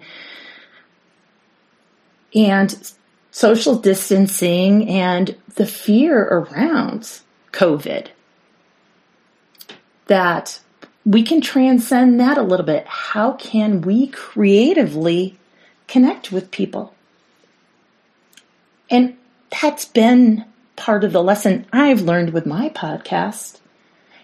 and 2.35 2.91
social 3.31 3.75
distancing 3.75 4.87
and 4.89 5.35
the 5.55 5.65
fear 5.65 6.23
around 6.23 7.21
COVID. 7.51 8.07
That 10.07 10.59
we 11.05 11.23
can 11.23 11.41
transcend 11.41 12.19
that 12.19 12.37
a 12.37 12.43
little 12.43 12.65
bit. 12.65 12.85
How 12.87 13.33
can 13.33 13.81
we 13.81 14.07
creatively 14.07 15.37
connect 15.87 16.31
with 16.31 16.51
people? 16.51 16.93
And 18.89 19.17
that's 19.61 19.85
been 19.85 20.45
part 20.75 21.03
of 21.03 21.13
the 21.13 21.23
lesson 21.23 21.65
I've 21.71 22.01
learned 22.01 22.31
with 22.31 22.45
my 22.45 22.69
podcast 22.69 23.59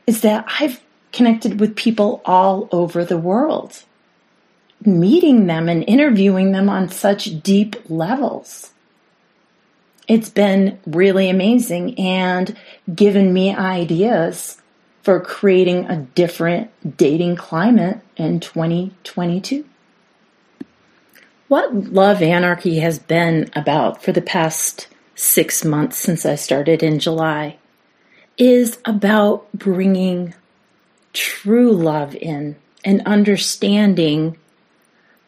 is 0.07 0.21
that 0.21 0.45
I've 0.59 0.81
connected 1.11 1.59
with 1.59 1.75
people 1.75 2.21
all 2.25 2.67
over 2.71 3.03
the 3.03 3.17
world, 3.17 3.83
meeting 4.85 5.47
them 5.47 5.67
and 5.67 5.83
interviewing 5.87 6.51
them 6.51 6.69
on 6.69 6.89
such 6.89 7.41
deep 7.43 7.75
levels 7.89 8.71
it's 10.09 10.29
been 10.31 10.79
really 10.87 11.29
amazing 11.29 11.97
and 11.99 12.57
given 12.93 13.31
me 13.31 13.55
ideas 13.55 14.59
for 15.03 15.21
creating 15.21 15.85
a 15.85 15.97
different 15.97 16.97
dating 16.97 17.35
climate 17.35 17.99
in 18.17 18.39
2022. 18.39 19.65
What 21.47 21.91
Love 21.93 22.23
Anarchy 22.23 22.79
has 22.79 22.97
been 22.97 23.51
about 23.55 24.03
for 24.03 24.11
the 24.11 24.21
past 24.21 24.87
six 25.13 25.63
months 25.63 25.97
since 25.97 26.25
I 26.25 26.35
started 26.35 26.81
in 26.81 26.97
July 26.97 27.57
is 28.35 28.79
about 28.85 29.51
bringing 29.53 30.33
true 31.13 31.71
love 31.71 32.15
in 32.15 32.55
and 32.83 33.03
understanding 33.05 34.37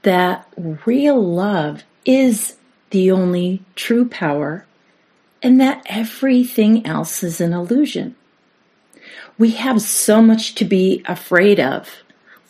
that 0.04 0.48
real 0.58 1.22
love 1.22 1.84
is 2.06 2.56
the 2.90 3.12
only 3.12 3.64
true 3.76 4.08
power 4.08 4.66
and 5.44 5.60
that 5.60 5.82
everything 5.88 6.86
else 6.86 7.24
is 7.24 7.42
an 7.42 7.54
illusion. 7.54 8.16
We 9.38 9.52
have 9.52 9.82
so 9.82 10.22
much 10.22 10.56
to 10.56 10.66
be 10.66 11.04
afraid 11.06 11.60
of, 11.60 11.90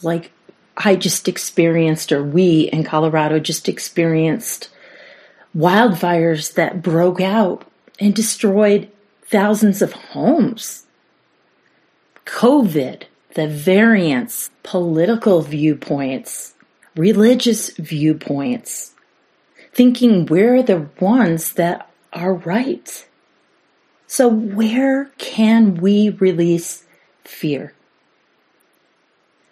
like 0.01 0.31
I 0.75 0.95
just 0.95 1.27
experienced, 1.27 2.11
or 2.11 2.23
we 2.23 2.61
in 2.73 2.83
Colorado 2.83 3.39
just 3.39 3.69
experienced 3.69 4.69
wildfires 5.55 6.53
that 6.55 6.81
broke 6.81 7.21
out 7.21 7.65
and 7.99 8.13
destroyed 8.13 8.89
thousands 9.23 9.81
of 9.81 9.93
homes. 9.93 10.85
COVID, 12.25 13.03
the 13.35 13.47
variants, 13.47 14.49
political 14.63 15.41
viewpoints, 15.41 16.53
religious 16.95 17.69
viewpoints, 17.77 18.91
thinking 19.73 20.25
we're 20.25 20.63
the 20.63 20.89
ones 20.99 21.53
that 21.53 21.89
are 22.13 22.33
right. 22.33 23.07
So, 24.07 24.27
where 24.27 25.05
can 25.17 25.75
we 25.75 26.09
release 26.09 26.85
fear? 27.23 27.73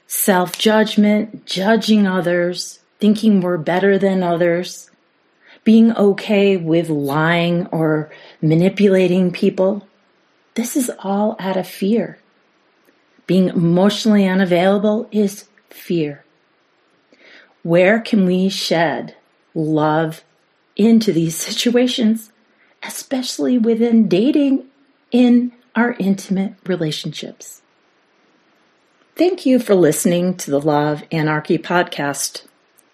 Self 0.07 0.57
judgment, 0.57 1.45
judging 1.45 2.05
others, 2.05 2.79
thinking 2.99 3.41
we're 3.41 3.57
better 3.57 3.97
than 3.97 4.23
others, 4.23 4.89
being 5.63 5.95
okay 5.95 6.57
with 6.57 6.89
lying 6.89 7.67
or 7.67 8.11
manipulating 8.41 9.31
people. 9.31 9.87
This 10.55 10.75
is 10.75 10.91
all 10.99 11.35
out 11.39 11.55
of 11.55 11.67
fear. 11.67 12.17
Being 13.27 13.49
emotionally 13.49 14.27
unavailable 14.27 15.07
is 15.11 15.47
fear. 15.69 16.25
Where 17.63 17.99
can 17.99 18.25
we 18.25 18.49
shed 18.49 19.15
love 19.53 20.23
into 20.75 21.11
these 21.11 21.35
situations, 21.47 22.31
especially 22.83 23.57
within 23.57 24.07
dating 24.07 24.65
in 25.11 25.51
our 25.75 25.95
intimate 25.99 26.53
relationships? 26.65 27.61
Thank 29.15 29.45
you 29.45 29.59
for 29.59 29.75
listening 29.75 30.37
to 30.37 30.51
the 30.51 30.61
Love 30.61 31.03
Anarchy 31.11 31.57
podcast 31.57 32.43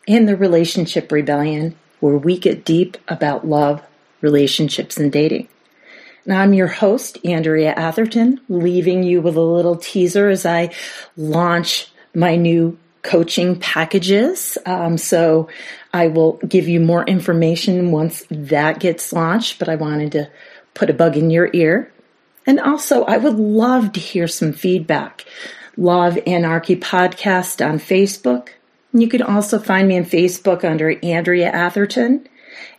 and 0.08 0.28
the 0.28 0.36
Relationship 0.36 1.12
Rebellion, 1.12 1.76
where 2.00 2.18
we 2.18 2.40
get 2.40 2.66
deep 2.66 2.98
about 3.08 3.48
love, 3.48 3.84
relationships, 4.22 4.98
and 4.98 5.12
dating. 5.12 5.48
Now, 6.26 6.42
I'm 6.42 6.56
your 6.56 6.68
host, 6.68 7.20
Andrea 7.24 7.74
Atherton, 7.74 8.42
leaving 8.50 9.04
you 9.04 9.22
with 9.22 9.36
a 9.36 9.42
little 9.42 9.76
teaser 9.76 10.30
as 10.30 10.48
I 10.48 10.74
launch 11.16 11.92
my 12.16 12.36
new 12.36 12.80
coaching 13.06 13.58
packages. 13.60 14.58
Um, 14.66 14.98
so 14.98 15.48
I 15.94 16.08
will 16.08 16.34
give 16.48 16.68
you 16.68 16.80
more 16.80 17.06
information 17.06 17.92
once 17.92 18.26
that 18.30 18.80
gets 18.80 19.14
launched, 19.14 19.60
but 19.60 19.70
I 19.70 19.76
wanted 19.76 20.12
to 20.14 20.30
put 20.74 20.90
a 20.90 20.94
bug 20.94 21.16
in 21.16 21.30
your 21.30 21.50
ear. 21.54 21.92
And 22.46 22.60
also, 22.60 23.06
I 23.06 23.18
would 23.18 23.36
love 23.36 23.94
to 23.94 24.00
hear 24.00 24.28
some 24.28 24.54
feedback. 24.54 25.26
Love 25.78 26.18
Anarchy 26.28 26.76
Podcast 26.76 27.66
on 27.66 27.80
Facebook. 27.80 28.50
You 28.94 29.08
can 29.08 29.22
also 29.22 29.60
find 29.60 29.88
me 29.88 29.98
on 29.98 30.06
Facebook 30.06 30.64
under 30.64 30.98
Andrea 31.04 31.50
Atherton 31.50 32.28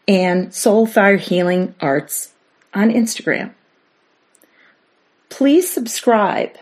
and 0.08 0.48
Soulfire 0.48 1.18
Healing 1.18 1.74
Arts 1.80 2.32
on 2.74 2.90
Instagram. 2.90 3.52
Please 5.28 5.70
subscribe 5.70 6.56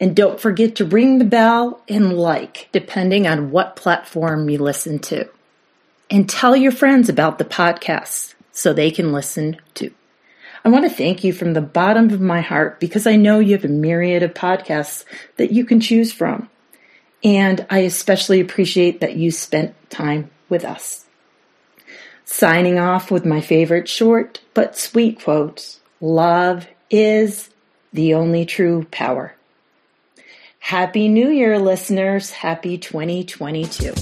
and 0.00 0.16
don't 0.16 0.40
forget 0.40 0.76
to 0.76 0.86
ring 0.86 1.18
the 1.18 1.24
bell 1.26 1.82
and 1.86 2.16
like, 2.16 2.70
depending 2.72 3.26
on 3.26 3.50
what 3.50 3.76
platform 3.76 4.48
you 4.48 4.58
listen 4.58 4.98
to. 4.98 5.28
And 6.10 6.28
tell 6.28 6.56
your 6.56 6.72
friends 6.72 7.08
about 7.08 7.38
the 7.38 7.44
podcast 7.44 8.34
so 8.50 8.72
they 8.72 8.90
can 8.90 9.12
listen 9.12 9.58
too. 9.74 9.92
I 10.64 10.70
want 10.70 10.84
to 10.84 10.90
thank 10.90 11.22
you 11.22 11.32
from 11.32 11.52
the 11.52 11.60
bottom 11.60 12.10
of 12.10 12.20
my 12.20 12.40
heart 12.40 12.80
because 12.80 13.06
I 13.06 13.16
know 13.16 13.38
you 13.38 13.52
have 13.52 13.64
a 13.64 13.68
myriad 13.68 14.22
of 14.22 14.34
podcasts 14.34 15.04
that 15.36 15.52
you 15.52 15.64
can 15.64 15.80
choose 15.80 16.12
from. 16.12 16.48
And 17.22 17.66
I 17.70 17.80
especially 17.80 18.40
appreciate 18.40 19.00
that 19.00 19.16
you 19.16 19.30
spent 19.30 19.74
time 19.90 20.30
with 20.48 20.64
us. 20.64 21.04
Signing 22.24 22.78
off 22.78 23.10
with 23.10 23.26
my 23.26 23.40
favorite 23.40 23.88
short 23.88 24.40
but 24.54 24.76
sweet 24.76 25.20
quote 25.20 25.78
Love 26.00 26.66
is 26.90 27.50
the 27.92 28.14
only 28.14 28.46
true 28.46 28.86
power. 28.90 29.34
Happy 30.60 31.08
New 31.08 31.30
Year, 31.30 31.58
listeners. 31.58 32.30
Happy 32.30 32.78
2022. 32.78 33.92